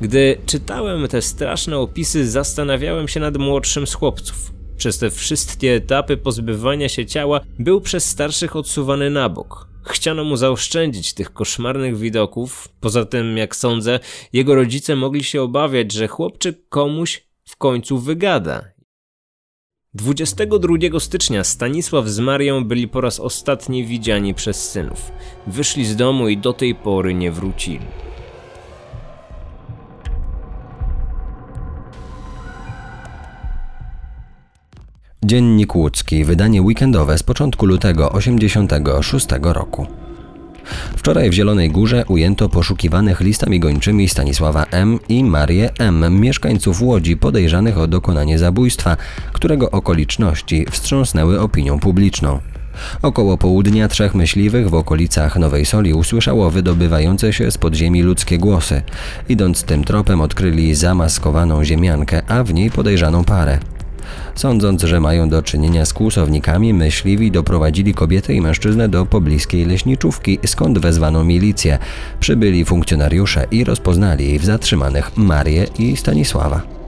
Gdy 0.00 0.38
czytałem 0.46 1.08
te 1.08 1.22
straszne 1.22 1.78
opisy, 1.78 2.30
zastanawiałem 2.30 3.08
się 3.08 3.20
nad 3.20 3.36
młodszym 3.36 3.86
z 3.86 3.94
chłopców. 3.94 4.59
Przez 4.80 4.98
te 4.98 5.10
wszystkie 5.10 5.74
etapy 5.74 6.16
pozbywania 6.16 6.88
się 6.88 7.06
ciała 7.06 7.40
był 7.58 7.80
przez 7.80 8.04
starszych 8.04 8.56
odsuwany 8.56 9.10
na 9.10 9.28
bok. 9.28 9.68
Chciano 9.84 10.24
mu 10.24 10.36
zaoszczędzić 10.36 11.14
tych 11.14 11.32
koszmarnych 11.32 11.98
widoków. 11.98 12.68
Poza 12.80 13.04
tym, 13.04 13.36
jak 13.36 13.56
sądzę, 13.56 14.00
jego 14.32 14.54
rodzice 14.54 14.96
mogli 14.96 15.24
się 15.24 15.42
obawiać, 15.42 15.92
że 15.92 16.08
chłopczyk 16.08 16.68
komuś 16.68 17.26
w 17.44 17.56
końcu 17.56 17.98
wygada. 17.98 18.64
22 19.94 21.00
stycznia 21.00 21.44
Stanisław 21.44 22.08
z 22.08 22.18
Marią 22.18 22.64
byli 22.64 22.88
po 22.88 23.00
raz 23.00 23.20
ostatni 23.20 23.86
widziani 23.86 24.34
przez 24.34 24.70
synów. 24.70 25.12
Wyszli 25.46 25.86
z 25.86 25.96
domu 25.96 26.28
i 26.28 26.38
do 26.38 26.52
tej 26.52 26.74
pory 26.74 27.14
nie 27.14 27.32
wrócili. 27.32 27.86
Dziennik 35.24 35.74
Łódzki, 35.74 36.24
wydanie 36.24 36.62
weekendowe 36.62 37.18
z 37.18 37.22
początku 37.22 37.66
lutego 37.66 38.12
86 38.12 39.26
roku. 39.42 39.86
Wczoraj 40.96 41.30
w 41.30 41.32
Zielonej 41.32 41.70
Górze 41.70 42.04
ujęto 42.08 42.48
poszukiwanych 42.48 43.20
listami 43.20 43.60
gończymi 43.60 44.08
Stanisława 44.08 44.66
M. 44.70 44.98
i 45.08 45.24
Marię 45.24 45.70
M., 45.78 46.20
mieszkańców 46.20 46.82
Łodzi 46.82 47.16
podejrzanych 47.16 47.78
o 47.78 47.86
dokonanie 47.86 48.38
zabójstwa, 48.38 48.96
którego 49.32 49.70
okoliczności 49.70 50.66
wstrząsnęły 50.70 51.40
opinią 51.40 51.78
publiczną. 51.78 52.40
Około 53.02 53.38
południa 53.38 53.88
trzech 53.88 54.14
myśliwych 54.14 54.70
w 54.70 54.74
okolicach 54.74 55.36
Nowej 55.36 55.66
Soli 55.66 55.94
usłyszało 55.94 56.50
wydobywające 56.50 57.32
się 57.32 57.50
z 57.50 57.58
podziemi 57.58 58.02
ludzkie 58.02 58.38
głosy. 58.38 58.82
Idąc 59.28 59.62
tym 59.64 59.84
tropem 59.84 60.20
odkryli 60.20 60.74
zamaskowaną 60.74 61.64
ziemiankę, 61.64 62.22
a 62.28 62.44
w 62.44 62.54
niej 62.54 62.70
podejrzaną 62.70 63.24
parę. 63.24 63.58
Sądząc, 64.34 64.82
że 64.82 65.00
mają 65.00 65.28
do 65.28 65.42
czynienia 65.42 65.84
z 65.84 65.92
kłusownikami, 65.92 66.74
myśliwi 66.74 67.30
doprowadzili 67.30 67.94
kobietę 67.94 68.34
i 68.34 68.40
mężczyznę 68.40 68.88
do 68.88 69.06
pobliskiej 69.06 69.64
leśniczówki, 69.64 70.38
skąd 70.46 70.78
wezwano 70.78 71.24
milicję. 71.24 71.78
Przybyli 72.20 72.64
funkcjonariusze 72.64 73.46
i 73.50 73.64
rozpoznali 73.64 74.38
w 74.38 74.44
zatrzymanych 74.44 75.16
Marię 75.16 75.66
i 75.78 75.96
Stanisława. 75.96 76.79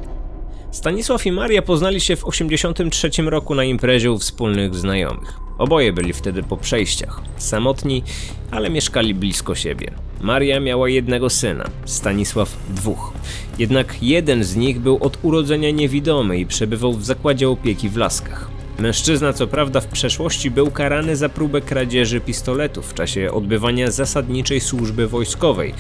Stanisław 0.73 1.27
i 1.27 1.33
Maria 1.33 1.63
poznali 1.63 2.01
się 2.01 2.17
w 2.17 2.25
1983 2.25 3.23
roku 3.23 3.55
na 3.55 3.65
imprezie 3.65 4.13
u 4.13 4.19
wspólnych 4.19 4.75
znajomych. 4.75 5.41
Oboje 5.59 5.93
byli 5.93 6.13
wtedy 6.13 6.43
po 6.43 6.57
przejściach, 6.57 7.21
samotni, 7.37 8.03
ale 8.51 8.71
mieszkali 8.71 9.15
blisko 9.15 9.55
siebie. 9.55 9.91
Maria 10.21 10.61
miała 10.61 10.89
jednego 10.89 11.31
syna, 11.31 11.65
Stanisław 11.85 12.57
dwóch. 12.69 13.13
Jednak 13.59 14.03
jeden 14.03 14.45
z 14.45 14.57
nich 14.57 14.81
był 14.81 14.99
od 15.01 15.19
urodzenia 15.23 15.71
niewidomy 15.71 16.39
i 16.39 16.47
przebywał 16.47 16.93
w 16.93 17.05
zakładzie 17.05 17.49
opieki 17.49 17.89
w 17.89 17.97
Laskach. 17.97 18.51
Mężczyzna 18.79 19.33
co 19.33 19.47
prawda 19.47 19.81
w 19.81 19.87
przeszłości 19.87 20.51
był 20.51 20.71
karany 20.71 21.17
za 21.17 21.29
próbę 21.29 21.61
kradzieży 21.61 22.21
pistoletu 22.21 22.83
w 22.83 22.95
czasie 22.95 23.33
odbywania 23.33 23.91
zasadniczej 23.91 24.61
służby 24.61 25.09
wojskowej, 25.09 25.75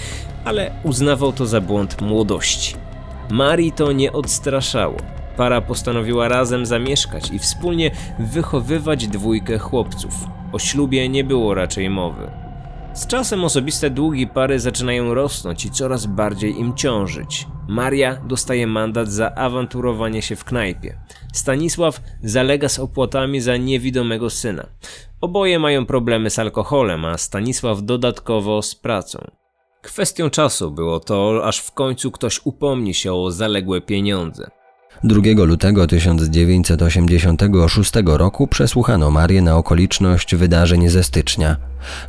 ale 0.44 0.72
uznawał 0.84 1.32
to 1.32 1.46
za 1.46 1.60
błąd 1.60 2.00
młodości. 2.00 2.74
Marii 3.32 3.72
to 3.72 3.92
nie 3.92 4.12
odstraszało. 4.12 4.96
Para 5.36 5.60
postanowiła 5.60 6.28
razem 6.28 6.66
zamieszkać 6.66 7.30
i 7.30 7.38
wspólnie 7.38 7.90
wychowywać 8.18 9.08
dwójkę 9.08 9.58
chłopców. 9.58 10.14
O 10.52 10.58
ślubie 10.58 11.08
nie 11.08 11.24
było 11.24 11.54
raczej 11.54 11.90
mowy. 11.90 12.30
Z 12.94 13.06
czasem 13.06 13.44
osobiste 13.44 13.90
długi 13.90 14.26
pary 14.26 14.60
zaczynają 14.60 15.14
rosnąć 15.14 15.64
i 15.64 15.70
coraz 15.70 16.06
bardziej 16.06 16.60
im 16.60 16.74
ciążyć. 16.74 17.46
Maria 17.68 18.16
dostaje 18.16 18.66
mandat 18.66 19.08
za 19.08 19.34
awanturowanie 19.34 20.22
się 20.22 20.36
w 20.36 20.44
knajpie. 20.44 20.98
Stanisław 21.32 22.00
zalega 22.22 22.68
z 22.68 22.78
opłatami 22.78 23.40
za 23.40 23.56
niewidomego 23.56 24.30
syna. 24.30 24.66
Oboje 25.20 25.58
mają 25.58 25.86
problemy 25.86 26.30
z 26.30 26.38
alkoholem, 26.38 27.04
a 27.04 27.18
Stanisław 27.18 27.82
dodatkowo 27.82 28.62
z 28.62 28.74
pracą. 28.74 29.41
Kwestią 29.82 30.30
czasu 30.30 30.70
było 30.70 31.00
to, 31.00 31.40
aż 31.44 31.58
w 31.58 31.72
końcu 31.72 32.10
ktoś 32.10 32.40
upomni 32.44 32.94
się 32.94 33.12
o 33.12 33.30
zaległe 33.30 33.80
pieniądze. 33.80 34.50
2 35.04 35.20
lutego 35.44 35.86
1986 35.86 37.92
roku 38.04 38.46
przesłuchano 38.46 39.10
Marię 39.10 39.42
na 39.42 39.56
okoliczność 39.56 40.34
wydarzeń 40.34 40.88
ze 40.88 41.02
stycznia. 41.02 41.56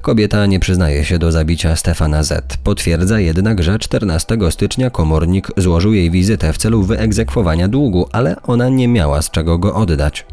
Kobieta 0.02 0.46
nie 0.46 0.60
przyznaje 0.60 1.06
się 1.06 1.20
do 1.20 1.32
zabicia 1.32 1.76
Stefana 1.76 2.24
Z. 2.24 2.58
Potwierdza 2.64 3.20
jednak, 3.20 3.64
że 3.64 3.80
14 3.80 4.38
stycznia 4.50 4.90
komornik 4.90 5.48
złożył 5.58 5.94
jej 5.94 6.12
wizytę 6.12 6.54
w 6.54 6.58
celu 6.58 6.84
wyegzekwowania 6.84 7.68
długu, 7.68 8.08
ale 8.12 8.42
ona 8.42 8.70
nie 8.70 8.88
miała 8.88 9.22
z 9.22 9.32
czego 9.32 9.58
go 9.58 9.76
oddać. 9.76 10.26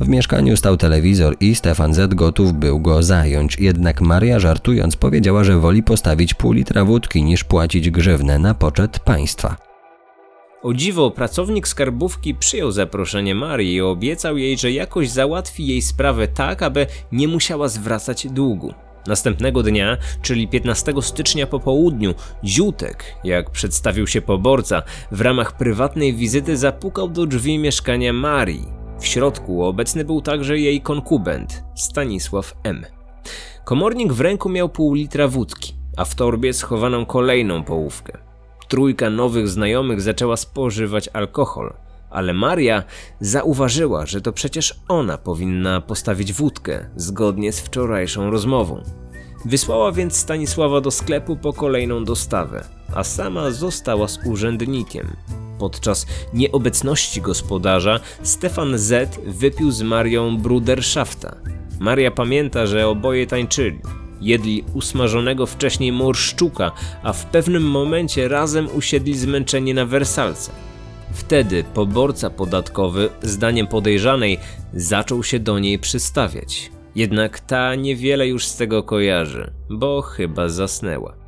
W 0.00 0.08
mieszkaniu 0.08 0.56
stał 0.56 0.76
telewizor 0.76 1.36
i 1.40 1.54
Stefan 1.54 1.94
Z 1.94 2.14
gotów 2.14 2.52
był 2.52 2.80
go 2.80 3.02
zająć, 3.02 3.58
jednak 3.58 4.00
Maria 4.00 4.38
żartując 4.38 4.96
powiedziała, 4.96 5.44
że 5.44 5.58
woli 5.58 5.82
postawić 5.82 6.34
pół 6.34 6.52
litra 6.52 6.84
wódki 6.84 7.22
niż 7.22 7.44
płacić 7.44 7.90
grzywnę 7.90 8.38
na 8.38 8.54
poczet 8.54 8.98
państwa. 8.98 9.56
O 10.62 10.74
dziwo, 10.74 11.10
pracownik 11.10 11.68
skarbówki 11.68 12.34
przyjął 12.34 12.72
zaproszenie 12.72 13.34
Marii 13.34 13.74
i 13.74 13.80
obiecał 13.80 14.38
jej, 14.38 14.58
że 14.58 14.72
jakoś 14.72 15.10
załatwi 15.10 15.66
jej 15.66 15.82
sprawę 15.82 16.28
tak, 16.28 16.62
aby 16.62 16.86
nie 17.12 17.28
musiała 17.28 17.68
zwracać 17.68 18.26
długu. 18.26 18.74
Następnego 19.06 19.62
dnia, 19.62 19.96
czyli 20.22 20.48
15 20.48 20.92
stycznia 21.00 21.46
po 21.46 21.60
południu, 21.60 22.14
Ziutek, 22.44 23.04
jak 23.24 23.50
przedstawił 23.50 24.06
się 24.06 24.22
poborca, 24.22 24.82
w 25.12 25.20
ramach 25.20 25.56
prywatnej 25.56 26.14
wizyty 26.14 26.56
zapukał 26.56 27.08
do 27.08 27.26
drzwi 27.26 27.58
mieszkania 27.58 28.12
Marii. 28.12 28.83
W 28.98 29.06
środku 29.06 29.64
obecny 29.64 30.04
był 30.04 30.22
także 30.22 30.58
jej 30.58 30.80
konkubent, 30.80 31.64
Stanisław 31.74 32.54
M. 32.62 32.86
Komornik 33.64 34.12
w 34.12 34.20
ręku 34.20 34.48
miał 34.48 34.68
pół 34.68 34.94
litra 34.94 35.28
wódki, 35.28 35.74
a 35.96 36.04
w 36.04 36.14
torbie 36.14 36.52
schowaną 36.52 37.06
kolejną 37.06 37.64
połówkę. 37.64 38.18
Trójka 38.68 39.10
nowych 39.10 39.48
znajomych 39.48 40.00
zaczęła 40.00 40.36
spożywać 40.36 41.08
alkohol, 41.08 41.72
ale 42.10 42.32
Maria 42.32 42.82
zauważyła, 43.20 44.06
że 44.06 44.20
to 44.20 44.32
przecież 44.32 44.80
ona 44.88 45.18
powinna 45.18 45.80
postawić 45.80 46.32
wódkę 46.32 46.90
zgodnie 46.96 47.52
z 47.52 47.60
wczorajszą 47.60 48.30
rozmową. 48.30 48.82
Wysłała 49.44 49.92
więc 49.92 50.16
Stanisława 50.16 50.80
do 50.80 50.90
sklepu 50.90 51.36
po 51.36 51.52
kolejną 51.52 52.04
dostawę, 52.04 52.64
a 52.94 53.04
sama 53.04 53.50
została 53.50 54.08
z 54.08 54.26
urzędnikiem. 54.26 55.16
Podczas 55.58 56.06
nieobecności 56.34 57.20
gospodarza 57.20 58.00
Stefan 58.22 58.78
Z 58.78 59.20
wypił 59.26 59.70
z 59.70 59.82
Marią 59.82 60.38
bruderszafta. 60.38 61.36
Maria 61.80 62.10
pamięta, 62.10 62.66
że 62.66 62.88
oboje 62.88 63.26
tańczyli. 63.26 63.78
Jedli 64.20 64.64
usmażonego 64.74 65.46
wcześniej 65.46 65.92
morszczuka, 65.92 66.72
a 67.02 67.12
w 67.12 67.26
pewnym 67.26 67.70
momencie 67.70 68.28
razem 68.28 68.68
usiedli 68.76 69.18
zmęczeni 69.18 69.74
na 69.74 69.86
wersalce. 69.86 70.52
Wtedy 71.12 71.64
poborca 71.74 72.30
podatkowy, 72.30 73.08
zdaniem 73.22 73.66
podejrzanej, 73.66 74.38
zaczął 74.74 75.22
się 75.22 75.38
do 75.38 75.58
niej 75.58 75.78
przystawiać. 75.78 76.70
Jednak 76.94 77.40
ta 77.40 77.74
niewiele 77.74 78.28
już 78.28 78.46
z 78.46 78.56
tego 78.56 78.82
kojarzy, 78.82 79.50
bo 79.70 80.02
chyba 80.02 80.48
zasnęła. 80.48 81.23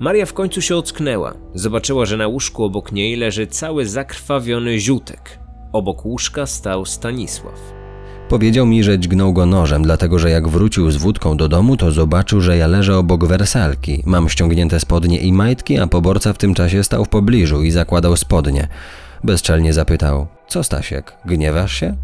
Maria 0.00 0.26
w 0.26 0.32
końcu 0.32 0.62
się 0.62 0.76
ocknęła. 0.76 1.34
Zobaczyła, 1.54 2.06
że 2.06 2.16
na 2.16 2.26
łóżku 2.26 2.64
obok 2.64 2.92
niej 2.92 3.16
leży 3.16 3.46
cały 3.46 3.86
zakrwawiony 3.86 4.78
ziutek. 4.78 5.38
Obok 5.72 6.04
łóżka 6.04 6.46
stał 6.46 6.86
Stanisław. 6.86 7.76
Powiedział 8.28 8.66
mi, 8.66 8.84
że 8.84 8.98
dźgnął 8.98 9.32
go 9.32 9.46
nożem, 9.46 9.82
dlatego 9.82 10.18
że 10.18 10.30
jak 10.30 10.48
wrócił 10.48 10.90
z 10.90 10.96
wódką 10.96 11.36
do 11.36 11.48
domu, 11.48 11.76
to 11.76 11.90
zobaczył, 11.90 12.40
że 12.40 12.56
ja 12.56 12.66
leżę 12.66 12.98
obok 12.98 13.24
wersalki. 13.24 14.02
Mam 14.06 14.28
ściągnięte 14.28 14.80
spodnie 14.80 15.18
i 15.18 15.32
majtki, 15.32 15.78
a 15.78 15.86
poborca 15.86 16.32
w 16.32 16.38
tym 16.38 16.54
czasie 16.54 16.84
stał 16.84 17.04
w 17.04 17.08
pobliżu 17.08 17.62
i 17.62 17.70
zakładał 17.70 18.16
spodnie. 18.16 18.68
Bezczelnie 19.24 19.72
zapytał: 19.72 20.26
Co 20.48 20.64
Stasiek, 20.64 21.12
gniewasz 21.24 21.72
się? 21.72 21.96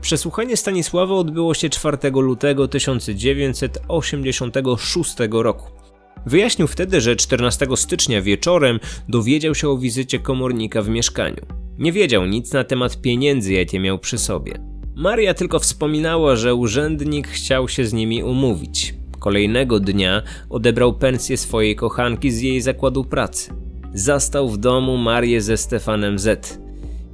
Przesłuchanie 0.00 0.56
Stanisława 0.56 1.14
odbyło 1.14 1.54
się 1.54 1.70
4 1.70 1.98
lutego 2.10 2.68
1986 2.68 5.16
roku. 5.30 5.79
Wyjaśnił 6.26 6.66
wtedy, 6.66 7.00
że 7.00 7.16
14 7.16 7.66
stycznia 7.74 8.22
wieczorem 8.22 8.80
dowiedział 9.08 9.54
się 9.54 9.68
o 9.68 9.78
wizycie 9.78 10.18
komornika 10.18 10.82
w 10.82 10.88
mieszkaniu. 10.88 11.46
Nie 11.78 11.92
wiedział 11.92 12.26
nic 12.26 12.52
na 12.52 12.64
temat 12.64 13.00
pieniędzy, 13.00 13.52
jakie 13.52 13.80
miał 13.80 13.98
przy 13.98 14.18
sobie. 14.18 14.52
Maria 14.96 15.34
tylko 15.34 15.58
wspominała, 15.58 16.36
że 16.36 16.54
urzędnik 16.54 17.28
chciał 17.28 17.68
się 17.68 17.84
z 17.84 17.92
nimi 17.92 18.22
umówić. 18.22 18.94
Kolejnego 19.18 19.80
dnia 19.80 20.22
odebrał 20.50 20.94
pensję 20.94 21.36
swojej 21.36 21.76
kochanki 21.76 22.30
z 22.30 22.40
jej 22.40 22.60
zakładu 22.60 23.04
pracy. 23.04 23.52
Zastał 23.94 24.48
w 24.48 24.58
domu 24.58 24.96
Marię 24.96 25.40
ze 25.40 25.56
Stefanem 25.56 26.18
Z. 26.18 26.60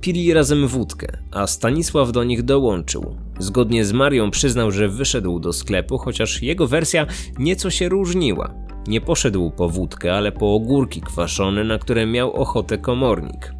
Pili 0.00 0.32
razem 0.32 0.68
wódkę, 0.68 1.18
a 1.30 1.46
Stanisław 1.46 2.12
do 2.12 2.24
nich 2.24 2.42
dołączył. 2.42 3.16
Zgodnie 3.38 3.84
z 3.84 3.92
Marią 3.92 4.30
przyznał, 4.30 4.70
że 4.70 4.88
wyszedł 4.88 5.40
do 5.40 5.52
sklepu, 5.52 5.98
chociaż 5.98 6.42
jego 6.42 6.66
wersja 6.66 7.06
nieco 7.38 7.70
się 7.70 7.88
różniła. 7.88 8.65
Nie 8.88 9.00
poszedł 9.00 9.50
po 9.50 9.68
wódkę, 9.68 10.14
ale 10.14 10.32
po 10.32 10.54
ogórki 10.54 11.00
kwaszone, 11.00 11.64
na 11.64 11.78
które 11.78 12.06
miał 12.06 12.32
ochotę 12.32 12.78
komornik. 12.78 13.52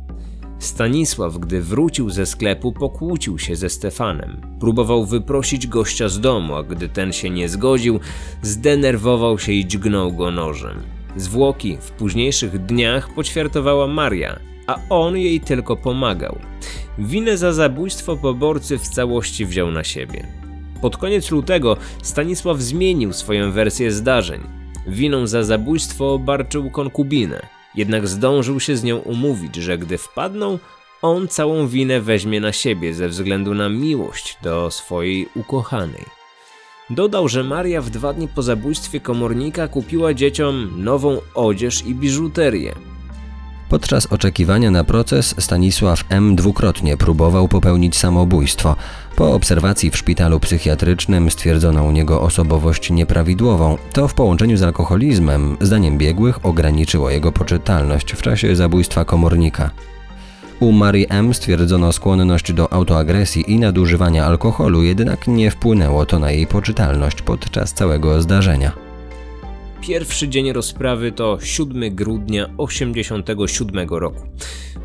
Stanisław, 0.58 1.38
gdy 1.38 1.60
wrócił 1.60 2.10
ze 2.10 2.26
sklepu, 2.26 2.72
pokłócił 2.72 3.38
się 3.38 3.56
ze 3.56 3.70
Stefanem. 3.70 4.40
Próbował 4.60 5.04
wyprosić 5.04 5.66
gościa 5.66 6.08
z 6.08 6.20
domu, 6.20 6.54
a 6.54 6.62
gdy 6.62 6.88
ten 6.88 7.12
się 7.12 7.30
nie 7.30 7.48
zgodził, 7.48 8.00
zdenerwował 8.42 9.38
się 9.38 9.52
i 9.52 9.66
dźgnął 9.66 10.12
go 10.12 10.30
nożem. 10.30 10.82
Zwłoki 11.16 11.78
w 11.80 11.90
późniejszych 11.90 12.64
dniach 12.66 13.14
poćwiartowała 13.14 13.86
Maria, 13.86 14.38
a 14.66 14.78
on 14.90 15.16
jej 15.16 15.40
tylko 15.40 15.76
pomagał. 15.76 16.38
Winę 16.98 17.36
za 17.36 17.52
zabójstwo 17.52 18.16
poborcy 18.16 18.78
w 18.78 18.88
całości 18.88 19.46
wziął 19.46 19.70
na 19.70 19.84
siebie. 19.84 20.26
Pod 20.80 20.96
koniec 20.96 21.30
lutego 21.30 21.76
Stanisław 22.02 22.60
zmienił 22.60 23.12
swoją 23.12 23.52
wersję 23.52 23.90
zdarzeń. 23.90 24.65
Winą 24.87 25.27
za 25.27 25.42
zabójstwo 25.42 26.14
obarczył 26.14 26.70
konkubinę, 26.70 27.46
jednak 27.75 28.09
zdążył 28.09 28.61
się 28.61 28.77
z 28.77 28.85
nią 28.85 28.96
umówić, 28.96 29.57
że 29.57 29.79
gdy 29.79 29.99
wpadną, 29.99 30.59
on 31.03 31.29
całą 31.29 31.68
winę 31.68 32.01
weźmie 32.01 32.40
na 32.40 32.53
siebie 32.53 32.94
ze 32.94 33.09
względu 33.09 33.55
na 33.55 33.68
miłość 33.68 34.38
do 34.42 34.70
swojej 34.70 35.29
ukochanej. 35.35 36.05
Dodał, 36.90 37.29
że 37.29 37.44
Maria 37.44 37.83
w 37.83 37.90
dwa 37.90 38.12
dni 38.12 38.29
po 38.29 38.42
zabójstwie 38.42 39.01
komornika 39.01 39.68
kupiła 39.68 40.14
dzieciom 40.14 40.70
nową 40.77 41.20
odzież 41.35 41.87
i 41.87 41.94
biżuterię. 41.94 42.75
Podczas 43.68 44.07
oczekiwania 44.07 44.70
na 44.70 44.85
proces 44.85 45.35
Stanisław 45.38 46.05
M. 46.09 46.37
dwukrotnie 46.37 46.96
próbował 46.96 47.49
popełnić 47.49 47.96
samobójstwo. 47.96 48.77
Po 49.16 49.35
obserwacji 49.35 49.90
w 49.90 49.96
szpitalu 49.96 50.40
psychiatrycznym 50.40 51.31
stwierdzono 51.31 51.85
u 51.85 51.90
niego 51.90 52.20
osobowość 52.20 52.90
nieprawidłową. 52.90 53.79
To 53.92 54.09
w 54.09 54.14
połączeniu 54.14 54.57
z 54.57 54.62
alkoholizmem, 54.62 55.57
zdaniem 55.61 55.98
biegłych, 55.98 56.46
ograniczyło 56.46 57.11
jego 57.11 57.33
poczytalność 57.33 58.12
w 58.12 58.22
czasie 58.22 58.57
zabójstwa 58.57 59.05
komornika. 59.05 59.70
U 60.61 60.72
Marii 60.72 61.07
M. 61.09 61.35
stwierdzono 61.35 61.92
skłonność 61.92 62.52
do 62.52 62.72
autoagresji 62.72 63.52
i 63.52 63.59
nadużywania 63.59 64.26
alkoholu, 64.26 64.83
jednak 64.83 65.26
nie 65.26 65.50
wpłynęło 65.50 66.07
to 66.07 66.18
na 66.18 66.31
jej 66.31 66.46
poczytalność 66.46 67.22
podczas 67.22 67.72
całego 67.72 68.22
zdarzenia. 68.22 68.72
Pierwszy 69.81 70.29
dzień 70.29 70.52
rozprawy 70.52 71.12
to 71.12 71.38
7 71.40 71.94
grudnia 71.94 72.46
1987 72.46 73.88
roku. 73.88 74.22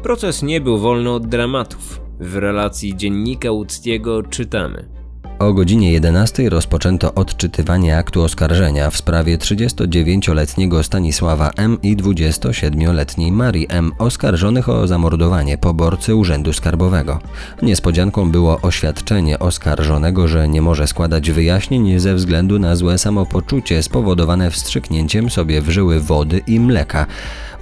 Proces 0.04 0.44
nie 0.44 0.62
był 0.62 0.78
wolny 0.78 1.10
od 1.10 1.28
dramatów. 1.28 2.11
W 2.20 2.36
relacji 2.36 2.98
dziennika 2.98 3.52
łódzkiego 3.52 4.24
czytamy– 4.24 4.86
o 5.42 5.54
godzinie 5.54 5.92
11 5.92 6.50
rozpoczęto 6.50 7.14
odczytywanie 7.14 7.98
aktu 7.98 8.24
oskarżenia 8.24 8.90
w 8.90 8.98
sprawie 8.98 9.38
39-letniego 9.38 10.84
Stanisława 10.84 11.52
M. 11.58 11.78
i 11.84 11.98
27-letniej 11.98 13.32
Marii 13.32 13.68
M. 13.70 13.92
oskarżonych 13.98 14.70
o 14.70 14.88
zamordowanie 14.88 15.58
poborcy 15.58 16.16
Urzędu 16.16 16.54
Skarbowego. 16.54 17.20
Niespodzianką 17.62 18.32
było 18.32 18.60
oświadczenie 18.62 19.40
oskarżonego, 19.40 20.28
że 20.28 20.50
nie 20.50 20.62
może 20.62 20.88
składać 20.88 21.32
wyjaśnień 21.32 22.00
ze 22.00 22.16
względu 22.16 22.60
na 22.60 22.76
złe 22.76 22.98
samopoczucie 22.98 23.84
spowodowane 23.84 24.52
wstrzyknięciem 24.52 25.30
sobie 25.30 25.62
w 25.62 25.70
żyły 25.70 26.00
wody 26.00 26.42
i 26.48 26.60
mleka. 26.60 27.06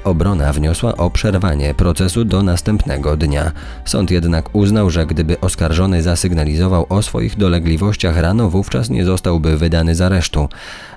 Obrona 0.10 0.54
wniosła 0.54 0.98
o 0.98 1.10
przerwanie 1.10 1.74
procesu 1.74 2.26
do 2.26 2.44
następnego 2.44 3.18
dnia. 3.18 3.52
Sąd 3.86 4.12
jednak 4.12 4.56
uznał, 4.56 4.90
że 4.90 5.06
gdyby 5.06 5.40
oskarżony 5.40 6.04
zasygnalizował 6.04 6.86
o 6.90 7.02
swoich 7.02 7.38
dolegliwościach 7.38 8.18
rano, 8.18 8.50
wówczas 8.50 8.90
nie 8.90 9.06
zostałby 9.06 9.58
wydany 9.58 9.96
z 9.96 10.02
aresztu. 10.02 10.50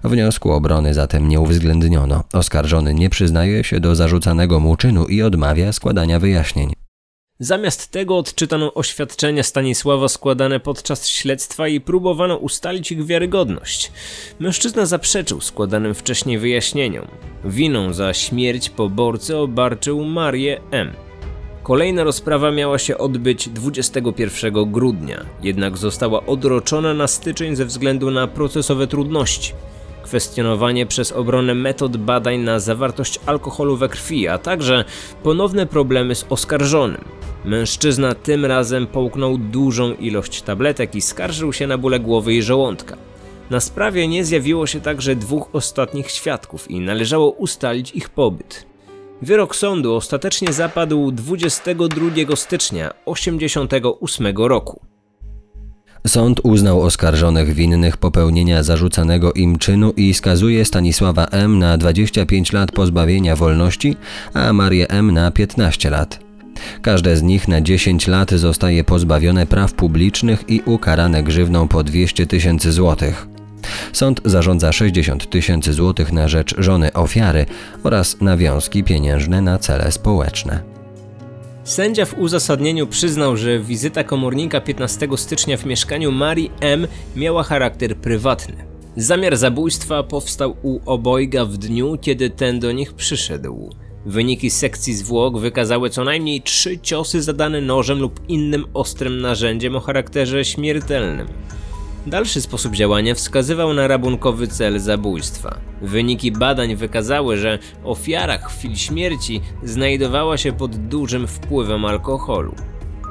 Wniosku 0.04 0.52
obrony 0.52 0.94
zatem 0.94 1.28
nie 1.28 1.40
uwzględniono. 1.40 2.24
Oskarżony 2.32 2.94
nie 2.94 3.10
przyznaje 3.10 3.64
się 3.64 3.80
do 3.80 3.94
zarzucanego 3.94 4.60
mu 4.60 4.76
czynu 4.76 5.06
i 5.06 5.22
odmawia 5.22 5.72
składania 5.72 6.18
wyjaśnień. 6.18 6.72
Zamiast 7.38 7.90
tego 7.90 8.18
odczytano 8.18 8.74
oświadczenia 8.74 9.42
Stanisława 9.42 10.08
składane 10.08 10.60
podczas 10.60 11.08
śledztwa 11.08 11.68
i 11.68 11.80
próbowano 11.80 12.36
ustalić 12.36 12.92
ich 12.92 13.06
wiarygodność. 13.06 13.92
Mężczyzna 14.40 14.86
zaprzeczył 14.86 15.40
składanym 15.40 15.94
wcześniej 15.94 16.38
wyjaśnieniom. 16.38 17.06
Winą 17.44 17.92
za 17.92 18.14
śmierć 18.14 18.70
poborcy 18.70 19.36
obarczył 19.36 20.04
Marię 20.04 20.60
M. 20.70 20.92
Kolejna 21.62 22.04
rozprawa 22.04 22.50
miała 22.50 22.78
się 22.78 22.98
odbyć 22.98 23.48
21 23.48 24.72
grudnia, 24.72 25.24
jednak 25.42 25.78
została 25.78 26.26
odroczona 26.26 26.94
na 26.94 27.06
styczeń 27.06 27.56
ze 27.56 27.64
względu 27.64 28.10
na 28.10 28.26
procesowe 28.26 28.86
trudności 28.86 29.52
kwestionowanie 30.02 30.86
przez 30.86 31.12
obronę 31.12 31.54
metod 31.54 31.96
badań 31.96 32.38
na 32.38 32.60
zawartość 32.60 33.20
alkoholu 33.26 33.76
we 33.76 33.88
krwi, 33.88 34.28
a 34.28 34.38
także 34.38 34.84
ponowne 35.22 35.66
problemy 35.66 36.14
z 36.14 36.26
oskarżonym. 36.30 37.04
Mężczyzna 37.44 38.14
tym 38.14 38.44
razem 38.44 38.86
połknął 38.86 39.38
dużą 39.38 39.94
ilość 39.94 40.42
tabletek 40.42 40.94
i 40.94 41.00
skarżył 41.00 41.52
się 41.52 41.66
na 41.66 41.78
bóle 41.78 42.00
głowy 42.00 42.34
i 42.34 42.42
żołądka. 42.42 42.96
Na 43.52 43.60
sprawie 43.60 44.08
nie 44.08 44.24
zjawiło 44.24 44.66
się 44.66 44.80
także 44.80 45.16
dwóch 45.16 45.48
ostatnich 45.52 46.10
świadków 46.10 46.70
i 46.70 46.80
należało 46.80 47.30
ustalić 47.30 47.90
ich 47.90 48.08
pobyt. 48.08 48.66
Wyrok 49.22 49.56
sądu 49.56 49.94
ostatecznie 49.94 50.52
zapadł 50.52 51.12
22 51.12 52.36
stycznia 52.36 52.90
1988 52.90 54.36
roku. 54.36 54.80
Sąd 56.06 56.40
uznał 56.42 56.82
oskarżonych 56.82 57.54
winnych 57.54 57.96
popełnienia 57.96 58.62
zarzucanego 58.62 59.32
im 59.32 59.58
czynu 59.58 59.92
i 59.96 60.14
skazuje 60.14 60.64
Stanisława 60.64 61.26
M. 61.26 61.58
na 61.58 61.78
25 61.78 62.52
lat 62.52 62.72
pozbawienia 62.72 63.36
wolności, 63.36 63.96
a 64.34 64.52
Marię 64.52 64.90
M. 64.90 65.10
na 65.10 65.30
15 65.30 65.90
lat. 65.90 66.18
Każde 66.82 67.16
z 67.16 67.22
nich 67.22 67.48
na 67.48 67.60
10 67.60 68.08
lat 68.08 68.30
zostaje 68.30 68.84
pozbawione 68.84 69.46
praw 69.46 69.72
publicznych 69.72 70.44
i 70.48 70.62
ukarane 70.66 71.22
grzywną 71.22 71.68
po 71.68 71.84
200 71.84 72.26
tysięcy 72.26 72.72
złotych. 72.72 73.31
Sąd 73.92 74.20
zarządza 74.24 74.72
60 74.72 75.30
tysięcy 75.30 75.72
złotych 75.72 76.12
na 76.12 76.28
rzecz 76.28 76.54
żony 76.58 76.92
ofiary 76.92 77.46
oraz 77.84 78.20
nawiązki 78.20 78.84
pieniężne 78.84 79.40
na 79.40 79.58
cele 79.58 79.92
społeczne. 79.92 80.62
Sędzia 81.64 82.06
w 82.06 82.18
uzasadnieniu 82.18 82.86
przyznał, 82.86 83.36
że 83.36 83.58
wizyta 83.58 84.04
komornika 84.04 84.60
15 84.60 85.08
stycznia 85.16 85.56
w 85.56 85.66
mieszkaniu 85.66 86.12
Marii 86.12 86.50
M. 86.60 86.86
miała 87.16 87.42
charakter 87.42 87.96
prywatny. 87.96 88.54
Zamiar 88.96 89.36
zabójstwa 89.36 90.02
powstał 90.02 90.56
u 90.62 90.80
obojga 90.86 91.44
w 91.44 91.56
dniu, 91.56 91.98
kiedy 92.00 92.30
ten 92.30 92.60
do 92.60 92.72
nich 92.72 92.92
przyszedł. 92.92 93.70
Wyniki 94.06 94.50
sekcji 94.50 94.94
zwłok 94.94 95.38
wykazały 95.38 95.90
co 95.90 96.04
najmniej 96.04 96.42
trzy 96.42 96.78
ciosy 96.78 97.22
zadane 97.22 97.60
nożem 97.60 97.98
lub 97.98 98.20
innym 98.28 98.64
ostrym 98.74 99.20
narzędziem 99.20 99.76
o 99.76 99.80
charakterze 99.80 100.44
śmiertelnym. 100.44 101.26
Dalszy 102.06 102.40
sposób 102.40 102.74
działania 102.74 103.14
wskazywał 103.14 103.74
na 103.74 103.88
rabunkowy 103.88 104.48
cel 104.48 104.80
zabójstwa. 104.80 105.58
Wyniki 105.82 106.32
badań 106.32 106.76
wykazały, 106.76 107.36
że 107.36 107.58
ofiara 107.84 108.38
chwili 108.38 108.78
śmierci 108.78 109.40
znajdowała 109.62 110.36
się 110.36 110.52
pod 110.52 110.76
dużym 110.76 111.26
wpływem 111.26 111.84
alkoholu. 111.84 112.54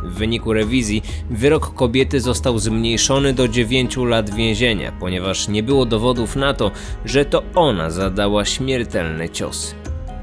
W 0.04 0.13
wyniku 0.13 0.54
rewizji 0.54 1.04
wyrok 1.30 1.73
kobiety 1.73 2.19
został 2.19 2.60
zmniejszony 2.60 3.34
do 3.34 3.47
9 3.47 3.97
lat 3.97 4.30
więzienia, 4.30 4.91
ponieważ 4.99 5.47
nie 5.47 5.63
było 5.63 5.86
dowodów 5.86 6.36
na 6.36 6.54
to, 6.54 6.71
że 7.06 7.25
to 7.25 7.43
ona 7.56 7.89
zadała 7.89 8.45
śmiertelne 8.45 9.30
ciosy. 9.30 9.75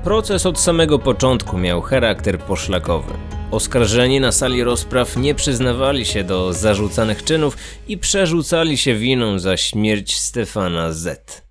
Proces 0.05 0.47
od 0.47 0.61
samego 0.61 0.99
początku 0.99 1.59
miał 1.59 1.83
charakter 1.83 2.39
poszlakowy. 2.39 3.38
Oskarżeni 3.51 4.21
na 4.21 4.33
sali 4.33 4.65
rozpraw 4.65 5.17
nie 5.17 5.35
przyznawali 5.35 6.07
się 6.07 6.25
do 6.25 6.53
zarzucanych 6.53 7.25
czynów 7.25 7.57
i 7.89 7.99
przerzucali 7.99 8.79
się 8.79 8.95
winą 8.95 9.39
za 9.39 9.57
śmierć 9.57 10.19
Stefana 10.19 10.93
Z. 10.93 11.43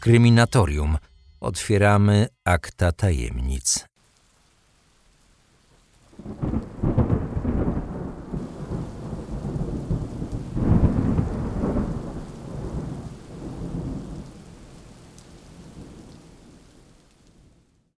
Kryminatorium. 0.00 0.98
Otwieramy 1.40 2.28
akta 2.44 2.92
tajemnic. 2.92 3.84